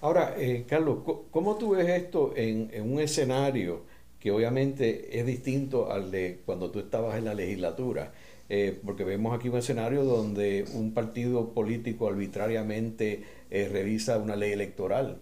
[0.00, 0.98] Ahora, eh, Carlos,
[1.30, 3.82] ¿cómo tú ves esto en, un escenario
[4.18, 8.12] que obviamente es distinto al de cuando tú estabas en la legislatura?
[8.48, 14.52] Eh, porque vemos aquí un escenario donde un partido político arbitrariamente eh, revisa una ley
[14.52, 15.18] electoral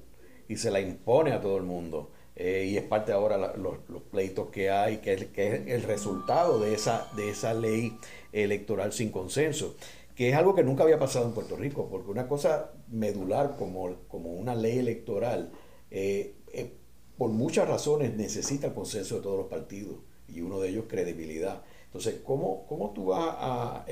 [0.49, 2.11] y se la impone a todo el mundo.
[2.39, 6.74] Eh, y es parte ahora los, los, pleitos que hay, que es, el resultado de
[6.74, 7.99] esa, de esa ley
[8.30, 9.74] electoral sin consenso,
[10.14, 13.95] que es algo que nunca había pasado en Puerto Rico, porque una cosa medular como,
[14.09, 15.51] como una ley electoral,
[15.91, 16.72] eh, eh,
[17.16, 19.97] por muchas razones necesita el consenso de todos los partidos,
[20.28, 21.62] y uno de ellos credibilidad.
[21.87, 23.87] Entonces, ¿cómo, cómo tú vas a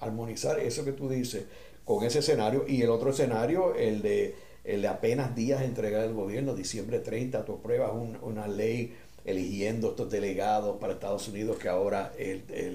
[0.00, 1.44] armonizar eso que tú dices
[1.84, 4.34] con ese escenario y el otro escenario, el de
[4.64, 7.92] el apenas días de entregar el gobierno, diciembre 30, tú apruebas
[8.22, 8.94] una ley
[9.24, 12.12] eligiendo estos delegados para Estados Unidos que ahora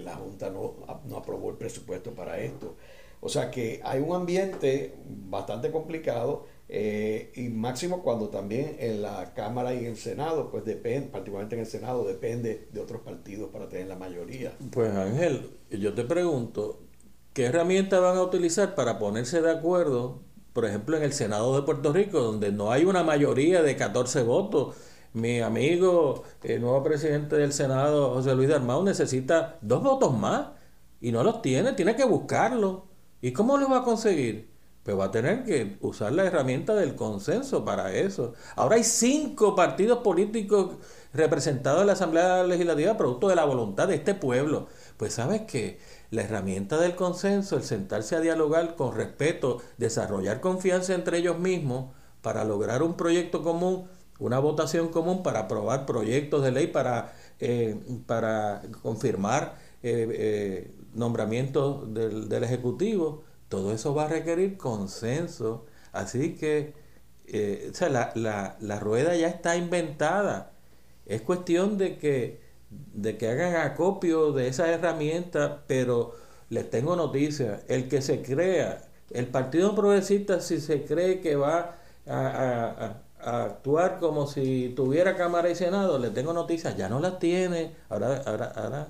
[0.03, 0.75] la Junta no,
[1.05, 2.75] no aprobó el presupuesto para esto.
[3.19, 9.33] O sea que hay un ambiente bastante complicado eh, y máximo cuando también en la
[9.33, 13.49] Cámara y en el Senado, pues depende, particularmente en el Senado, depende de otros partidos
[13.49, 14.53] para tener la mayoría.
[14.71, 16.81] Pues Ángel, yo te pregunto,
[17.33, 20.26] ¿qué herramientas van a utilizar para ponerse de acuerdo
[20.57, 24.23] por ejemplo, en el Senado de Puerto Rico, donde no hay una mayoría de 14
[24.23, 24.75] votos,
[25.13, 30.47] mi amigo, el nuevo presidente del Senado, José Luis Armado, necesita dos votos más
[30.99, 32.79] y no los tiene, tiene que buscarlos.
[33.21, 34.49] ¿Y cómo lo va a conseguir?
[34.81, 38.33] Pues va a tener que usar la herramienta del consenso para eso.
[38.55, 40.77] Ahora hay cinco partidos políticos
[41.13, 44.69] representados en la Asamblea Legislativa producto de la voluntad de este pueblo.
[44.97, 45.77] Pues sabes que
[46.11, 51.91] la herramienta del consenso, el sentarse a dialogar con respeto, desarrollar confianza entre ellos mismos,
[52.21, 53.87] para lograr un proyecto común,
[54.19, 61.93] una votación común para aprobar proyectos de ley para, eh, para confirmar eh, eh, nombramientos
[61.93, 63.23] del, del, Ejecutivo.
[63.49, 65.65] Todo eso va a requerir consenso.
[65.93, 66.73] Así que
[67.71, 70.51] o sea, la, la, la rueda ya está inventada.
[71.05, 76.13] Es cuestión de que, de que hagan acopio de esa herramienta, pero
[76.49, 77.61] les tengo noticias.
[77.67, 81.75] El que se crea, el Partido Progresista, si se cree que va
[82.07, 87.73] a, actuar como si tuviera Cámara y Senado, le tengo noticias, ya no las tiene,
[87.89, 88.87] ahora, ahora, ahora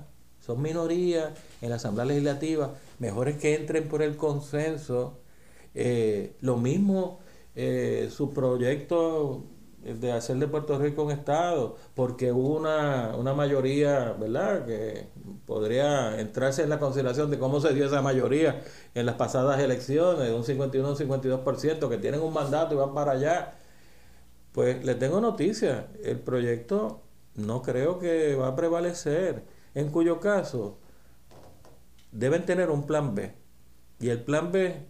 [0.48, 5.18] son minorías en la Asamblea Legislativa, mejor es que entren por el consenso.
[5.74, 7.20] Eh, lo mismo,
[7.54, 9.44] eh, su proyecto
[9.82, 15.08] de hacer de Puerto Rico un Estado, porque hubo una, una mayoría, ¿verdad?, que
[15.46, 18.62] podría entrarse en la consideración de cómo se dio esa mayoría
[18.94, 23.12] en las pasadas elecciones, un 51 un 52%, que tienen un mandato y van para
[23.12, 23.54] allá.
[24.52, 27.02] Pues les tengo noticias, el proyecto
[27.36, 30.78] no creo que va a prevalecer, en cuyo caso
[32.10, 33.34] deben tener un plan B.
[34.00, 34.86] Y el plan B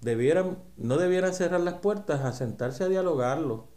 [0.00, 3.69] debieran, no debieran cerrar las puertas a sentarse a dialogarlo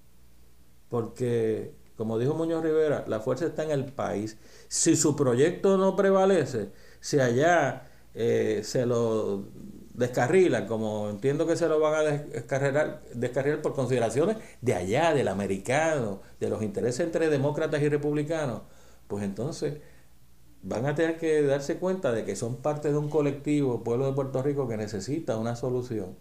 [0.94, 4.38] porque, como dijo Muñoz Rivera, la fuerza está en el país.
[4.68, 6.70] Si su proyecto no prevalece,
[7.00, 9.44] si allá eh, se lo
[9.96, 15.30] descarrila, como entiendo que se lo van a descarrilar, descarrilar por consideraciones de allá, del
[15.30, 18.62] americano, de los intereses entre demócratas y republicanos,
[19.08, 19.80] pues entonces
[20.62, 24.14] van a tener que darse cuenta de que son parte de un colectivo, pueblo de
[24.14, 26.16] Puerto Rico, que necesita una solución.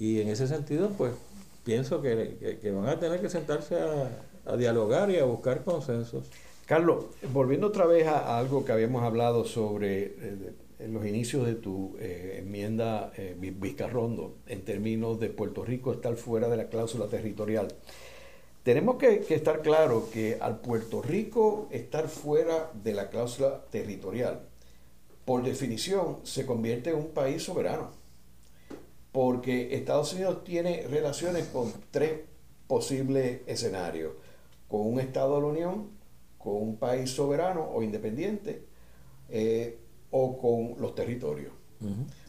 [0.00, 1.12] Y en ese sentido, pues
[1.64, 6.26] pienso que, van a tener que sentarse a, dialogar y a buscar consensos.
[6.66, 10.52] Carlos, volviendo otra vez a, algo que habíamos hablado sobre eh,
[10.88, 16.48] los inicios de tu eh, enmienda eh, Vizcarrondo, en términos de Puerto Rico estar fuera
[16.48, 17.68] de la cláusula territorial.
[18.62, 24.40] Tenemos que, que estar claro que al Puerto Rico estar fuera de la cláusula territorial,
[25.24, 27.99] por definición, se convierte en un país soberano
[29.12, 32.20] porque Estados Unidos tiene relaciones con tres
[32.66, 34.12] posibles escenarios,
[34.68, 35.90] con un Estado de la Unión,
[36.38, 38.64] con un país soberano o independiente,
[39.28, 39.78] eh,
[40.10, 41.52] o con los territorios.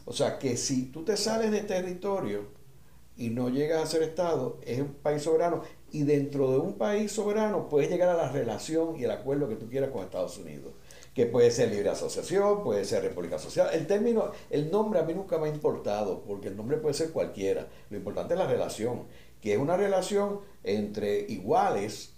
[0.04, 2.46] O sea que si tú te sales de territorio
[3.16, 5.62] y no llegas a ser Estado, es un país soberano,
[5.92, 9.56] y dentro de un país soberano puedes llegar a la relación y el acuerdo que
[9.56, 10.72] tú quieras con Estados Unidos
[11.14, 13.68] que puede ser libre asociación, puede ser república social.
[13.72, 17.10] El término, el nombre a mí nunca me ha importado, porque el nombre puede ser
[17.10, 17.68] cualquiera.
[17.90, 19.04] Lo importante es la relación,
[19.40, 22.14] que es una relación entre iguales,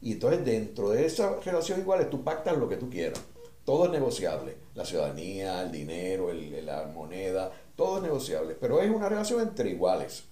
[0.00, 3.20] y entonces dentro de esa relación iguales tú pactas lo que tú quieras.
[3.64, 4.56] Todo es negociable.
[4.74, 8.56] La ciudadanía, el dinero, la moneda, todo es negociable.
[8.60, 10.24] Pero es una relación entre iguales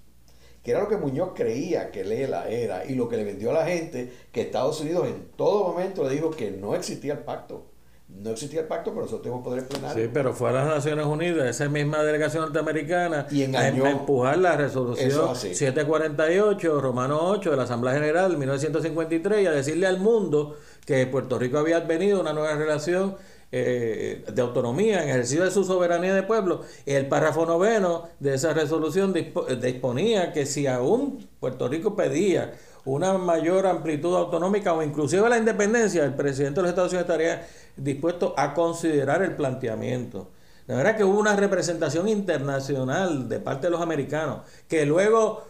[0.62, 3.52] que era lo que Muñoz creía que Lela era y lo que le vendió a
[3.52, 7.66] la gente, que Estados Unidos en todo momento le dijo que no existía el pacto
[8.14, 10.04] no existía el pacto, pero nosotros tenemos poder plenario.
[10.04, 14.56] Sí, pero fue a las Naciones Unidas, esa misma delegación norteamericana, y a, empujar la
[14.56, 20.56] resolución 748, Romano 8 de la Asamblea General de 1953 y a decirle al mundo
[20.86, 23.16] que Puerto Rico había venido una nueva relación
[23.50, 26.62] eh, de autonomía en ejercicio de su soberanía de pueblo.
[26.86, 32.54] El párrafo noveno de esa resolución disponía que si aún Puerto Rico pedía
[32.84, 37.46] una mayor amplitud autonómica o inclusive la independencia, el presidente de los Estados Unidos estaría
[37.76, 40.30] dispuesto a considerar el planteamiento.
[40.66, 45.44] La verdad que hubo una representación internacional de parte de los americanos que luego,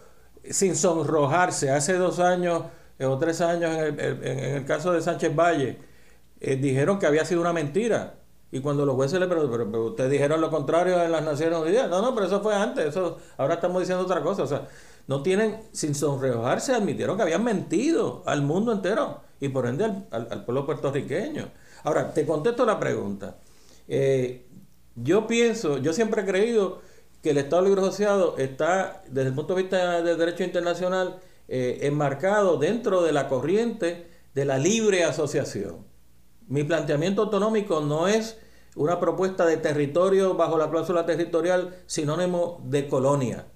[0.51, 2.65] sin sonrojarse, hace dos años
[2.99, 5.79] eh, o tres años en el, en el caso de Sánchez Valle,
[6.41, 8.15] eh, dijeron que había sido una mentira.
[8.53, 11.91] Y cuando los jueces le preguntaron, pero, ustedes dijeron lo contrario en las Naciones Unidas.
[11.91, 12.87] No, no, pero eso fue antes.
[12.87, 14.45] Eso, ahora estamos diciendo otra cosa.
[14.45, 14.69] O sea,
[15.07, 20.45] no tienen, sin sonrojarse, admitieron que habían mentido al mundo entero y por ende al,
[20.45, 21.51] pueblo puertorriqueño.
[21.83, 23.37] Ahora, te contesto la pregunta.
[23.87, 24.47] Eh,
[24.97, 26.81] yo pienso, yo siempre he creído
[27.23, 31.81] que el Estado Libre Asociado está, desde el punto de vista del derecho internacional, eh,
[31.83, 35.87] enmarcado dentro de la corriente de la libre asociación.
[36.49, 38.39] Mi planteamiento autonómico no es
[38.77, 43.47] una propuesta de territorio bajo la cláusula territorial sinónimo de colonia.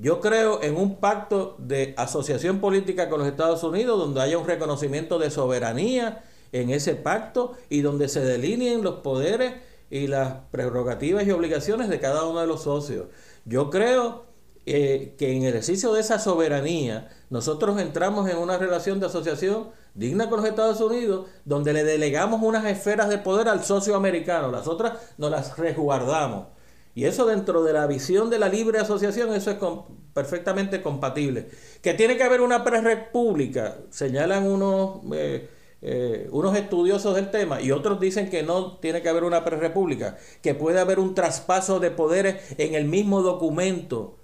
[0.00, 4.46] Yo creo en un pacto de asociación política con los Estados Unidos donde haya un
[4.46, 9.56] reconocimiento de soberanía en ese pacto y donde se delineen los poderes
[9.90, 13.08] y las prerrogativas y obligaciones de cada uno de los socios.
[13.44, 14.24] Yo creo
[14.64, 19.68] eh, que en el ejercicio de esa soberanía nosotros entramos en una relación de asociación
[19.92, 24.50] digna con los Estados Unidos, donde le delegamos unas esferas de poder al socio americano,
[24.50, 26.46] las otras nos las resguardamos.
[26.94, 29.58] Y eso dentro de la visión de la libre asociación, eso es
[30.12, 31.48] perfectamente compatible.
[31.82, 35.48] Que tiene que haber una prerepública, señalan unos, eh,
[35.82, 40.18] eh, unos estudiosos del tema, y otros dicen que no tiene que haber una prerepública,
[40.42, 44.16] que puede haber un traspaso de poderes en el mismo documento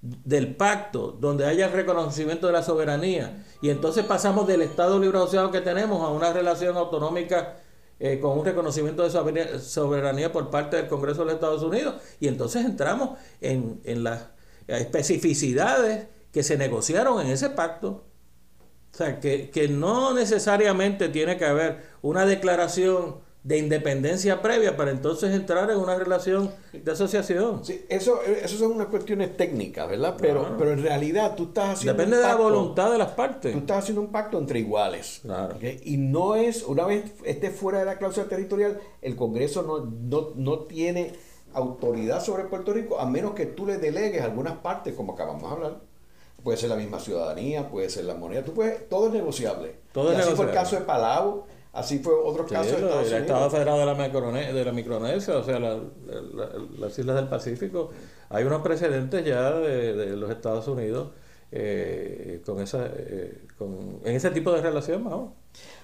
[0.00, 3.44] del pacto, donde haya reconocimiento de la soberanía.
[3.62, 7.56] Y entonces pasamos del Estado libre asociado que tenemos a una relación autonómica
[8.00, 11.96] eh, con un reconocimiento de soberanía por parte del Congreso de los Estados Unidos.
[12.20, 14.28] Y entonces entramos en, en las
[14.66, 18.04] especificidades que se negociaron en ese pacto.
[18.92, 24.90] O sea, que, que no necesariamente tiene que haber una declaración de independencia previa para
[24.90, 27.62] entonces entrar en una relación de asociación.
[27.62, 30.16] Sí, eso, eso son unas cuestiones técnicas, ¿verdad?
[30.18, 31.92] Pero, pero en realidad tú estás haciendo.
[31.92, 33.52] Depende de la voluntad de las partes.
[33.52, 35.20] Tú estás haciendo un pacto entre iguales.
[35.84, 40.30] Y no es, una vez esté fuera de la cláusula territorial, el Congreso no, no,
[40.36, 41.12] no tiene
[41.52, 45.48] autoridad sobre Puerto Rico a menos que tú le delegues algunas partes, como acabamos de
[45.48, 45.80] hablar.
[46.42, 49.76] Puede ser la misma ciudadanía, puede ser la moneda, tú puedes, todo es negociable.
[49.92, 53.80] Todo y así fue el caso de Palau Así fue otro caso El Estado Federado
[53.80, 57.90] de la, de la Micronesia, o sea, las islas del Pacífico.
[58.30, 61.08] Hay unos precedentes ya de, los Estados Unidos
[61.50, 65.04] eh, con esa, eh, con, en ese tipo de relación.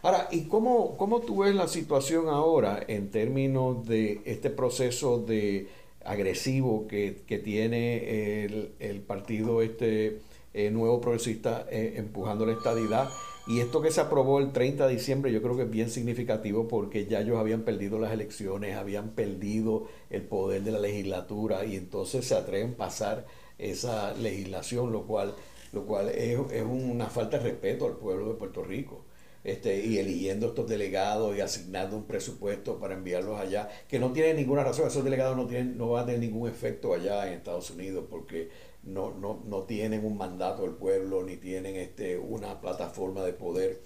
[0.03, 5.71] Ahora, ¿y cómo, cómo tú ves la situación ahora en términos de este proceso de
[6.05, 10.21] agresivo que, que tiene el, el partido este
[10.55, 13.09] eh, nuevo progresista empujando la estadidad?
[13.51, 16.69] Y esto que se aprobó el 30 de diciembre yo creo que es bien significativo
[16.69, 21.75] porque ya ellos habían perdido las elecciones, habían perdido el poder de la legislatura y
[21.75, 23.27] entonces se atreven a pasar
[23.59, 25.35] esa legislación, lo cual,
[25.73, 29.05] lo cual es, una falta de respeto al pueblo de Puerto Rico.
[29.43, 34.35] Este, y eligiendo estos delegados y asignando un presupuesto para enviarlos allá, que no tiene
[34.35, 37.71] ninguna razón, esos delegados no, tienen, no van a tener ningún efecto allá en Estados
[37.71, 38.51] Unidos porque
[38.83, 43.81] no, no, no tienen un mandato del pueblo ni tienen este, una plataforma de poder.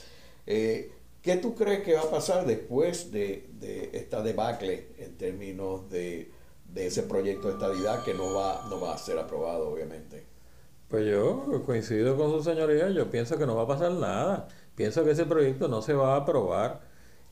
[0.47, 0.93] Eh,
[1.23, 3.49] ¿Qué tú crees que va a pasar después de,
[3.93, 6.31] esta debacle en términos de,
[6.75, 10.25] ese proyecto de estabilidad que no va, no va a ser aprobado, obviamente?
[10.89, 14.49] Pues yo coincido con su señoría, yo pienso que no va a pasar nada.
[14.75, 16.83] Pienso que ese proyecto no se va a aprobar.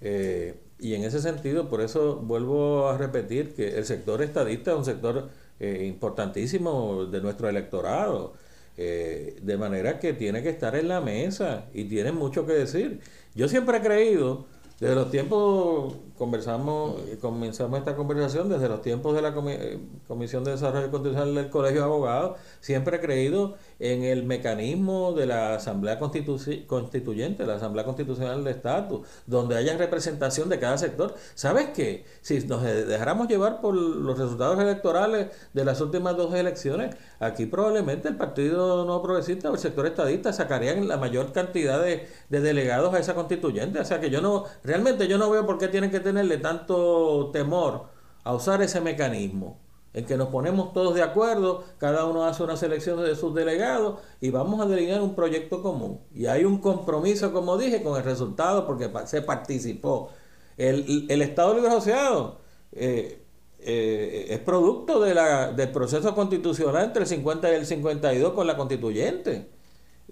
[0.00, 4.78] Eh, y en ese sentido, por eso vuelvo a repetir que el sector estadista es
[4.78, 5.28] un sector
[5.62, 8.34] eh, importantísimo de nuestro electorado.
[8.76, 13.00] Eh, de manera que tiene que estar en la mesa y tiene mucho que decir.
[13.34, 14.46] Yo siempre he creído,
[14.80, 20.52] desde los tiempos, conversamos, comenzamos esta conversación, desde los tiempos de la eh, Comisión de
[20.52, 25.98] Desarrollo Constitucional del Colegio de Abogados, siempre he creído en el mecanismo de la Asamblea
[25.98, 31.14] Constituyente, la Asamblea Constitucional de Estatus, donde haya representación de cada sector.
[31.34, 32.04] ¿Sabes qué?
[32.20, 38.08] Si nos dejáramos llevar por los resultados electorales de las últimas dos elecciones, aquí probablemente
[38.08, 42.94] el Partido No Progresista o el sector estadista sacarían la mayor cantidad de, de delegados
[42.94, 43.80] a esa constituyente.
[43.80, 47.28] O sea que yo no, realmente yo no veo por qué tienen que tenerle tanto
[47.30, 47.88] temor
[48.24, 49.58] a usar ese mecanismo
[49.92, 54.00] en que nos ponemos todos de acuerdo, cada uno hace una selección de sus delegados
[54.22, 56.00] y vamos a delinear un proyecto común.
[56.14, 60.08] Y hay un compromiso, como dije, con el resultado porque se participó.
[60.56, 62.38] El, Estado Libre Asociado
[62.72, 63.22] eh,
[63.58, 68.46] eh, es producto de la, del proceso constitucional entre el 50 y el 52 con
[68.46, 69.50] la constituyente.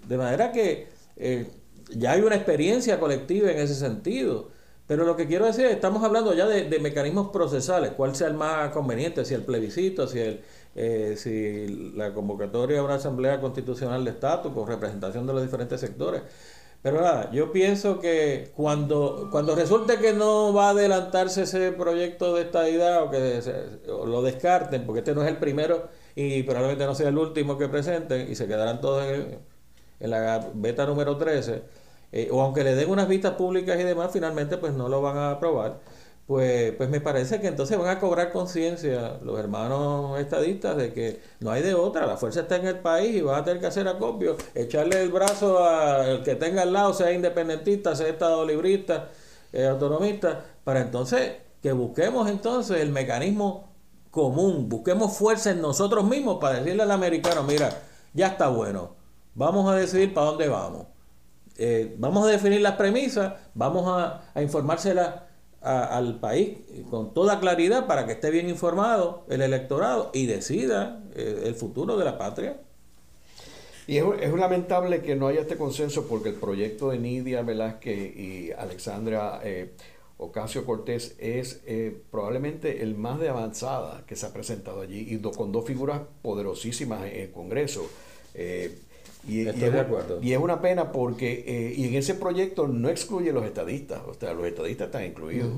[0.05, 1.49] De manera que eh,
[1.91, 4.49] ya hay una experiencia colectiva en ese sentido.
[4.87, 8.33] Pero lo que quiero decir es, estamos hablando ya de, mecanismos procesales, cuál sea el
[8.33, 10.41] más conveniente, si el plebiscito, si, el,
[10.75, 15.79] eh, si la convocatoria a una asamblea constitucional de estatus con representación de los diferentes
[15.79, 16.23] sectores.
[16.81, 22.33] Pero nada, yo pienso que cuando, cuando resulte que no va a adelantarse ese proyecto
[22.35, 23.39] de estadidad o que
[23.87, 27.69] lo descarten, porque este no es el primero y probablemente no sea el último que
[27.69, 29.39] presenten y se quedarán todos en,
[30.01, 31.61] en la beta número 13,
[32.11, 35.17] eh, o aunque le den unas vistas públicas y demás, finalmente pues no lo van
[35.17, 35.79] a aprobar,
[36.27, 41.21] pues, pues me parece que entonces van a cobrar conciencia los hermanos estadistas de que
[41.39, 43.67] no hay de otra, la fuerza está en el país y van a tener que
[43.67, 49.09] hacer acopio, echarle el brazo al que tenga al lado, sea independentista, sea estado librista,
[49.51, 53.69] eh, autonomista, para entonces que busquemos entonces el mecanismo
[54.09, 57.69] común, busquemos fuerza en nosotros mismos para decirle al americano, mira,
[58.13, 58.95] ya está bueno,
[59.35, 60.90] vamos a decidir para dónde vamos.
[61.57, 65.27] Eh, vamos a definir las premisas, vamos a, a informársela
[65.61, 66.57] al país
[66.89, 71.97] con toda claridad para que esté bien informado el electorado y decida eh, el futuro
[71.97, 72.59] de la patria.
[73.85, 78.15] Y es, es, lamentable que no haya este consenso porque el proyecto de Nidia Velázquez
[78.17, 79.73] y Alexandra eh,
[80.17, 81.61] Ocasio Cortés es
[82.09, 87.05] probablemente el más de avanzada que se ha presentado allí y con dos figuras poderosísimas
[87.05, 87.87] en el Congreso.
[89.27, 90.19] Y, Estoy es, de acuerdo.
[90.19, 94.15] y es una pena porque, eh, y en ese proyecto no excluye los estadistas, o
[94.15, 95.49] sea, los estadistas están incluidos.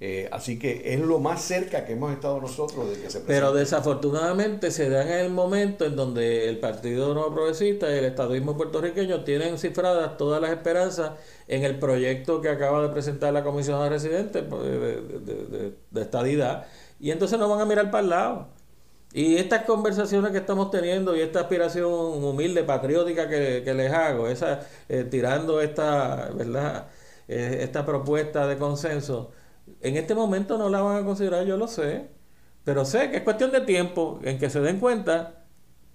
[0.00, 3.26] Eh, así que es lo más cerca que hemos estado nosotros de que se presente.
[3.26, 8.04] Pero desafortunadamente se da en el momento en donde el Partido Nuevo Progresista y el
[8.04, 11.12] estadismo puertorriqueño tienen cifradas todas las esperanzas
[11.48, 15.72] en el proyecto que acaba de presentar la Comisión de Residentes pues, de, de, de,
[15.90, 16.66] de estadidad,
[17.00, 18.57] y entonces no van a mirar para el lado.
[19.12, 21.90] Y estas conversaciones que estamos teniendo y esta aspiración
[22.24, 26.88] humilde, patriótica que, que les hago, esa, eh, tirando esta, ¿verdad?
[27.26, 29.32] Eh, esta propuesta de consenso,
[29.80, 32.10] en este momento no la van a considerar, yo lo sé,
[32.64, 35.44] pero sé que es cuestión de tiempo en que se den cuenta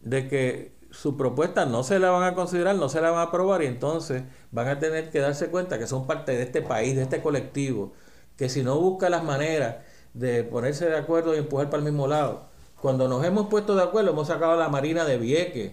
[0.02, 3.24] de que su propuesta no se la van a considerar, no se la van a
[3.24, 6.96] aprobar y entonces van a tener que darse cuenta que son parte de este país,
[6.96, 7.94] de este colectivo,
[8.38, 9.78] que si no busca las maneras
[10.14, 12.50] de ponerse de acuerdo y empujar para el mismo lado,
[12.84, 15.72] cuando nos hemos puesto de acuerdo, hemos sacado a la Marina de Vieques.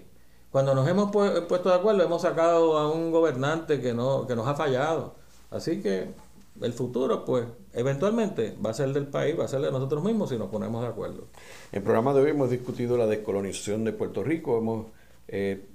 [0.53, 4.37] Cuando nos hemos pu puesto de acuerdo, hemos sacado a un gobernante que, no, que
[4.37, 5.17] nos ha fallado.
[5.51, 6.13] Así que
[6.61, 10.31] el futuro, pues, eventualmente va a ser del país, va a ser de nosotros mismos
[10.31, 11.27] si nos ponemos de acuerdo.
[11.73, 14.87] En el programa de hoy hemos discutido la descolonización de Puerto Rico, hemos
[15.27, 15.67] eh,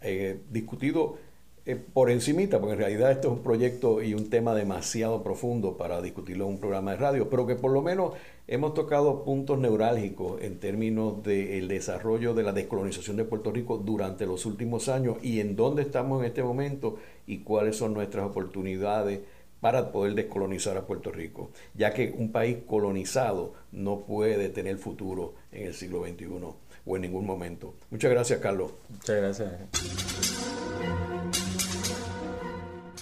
[0.00, 1.16] eh, discutido
[1.66, 5.78] eh, por encimita, porque en realidad esto es un proyecto y un tema demasiado profundo
[5.78, 8.12] para discutirlo en un programa de radio, pero que por lo menos
[8.46, 14.26] hemos tocado puntos neurálgicos en términos del desarrollo de la descolonización de Puerto Rico durante
[14.26, 19.20] los últimos años y en dónde estamos en este momento y cuáles son nuestras oportunidades
[19.62, 25.32] para poder descolonizar a Puerto Rico, ya que un país colonizado no puede tener futuro
[25.50, 26.26] en el siglo XXI
[26.84, 27.72] o en ningún momento.
[27.90, 28.72] Muchas gracias, Carlos.
[28.90, 29.50] Muchas gracias.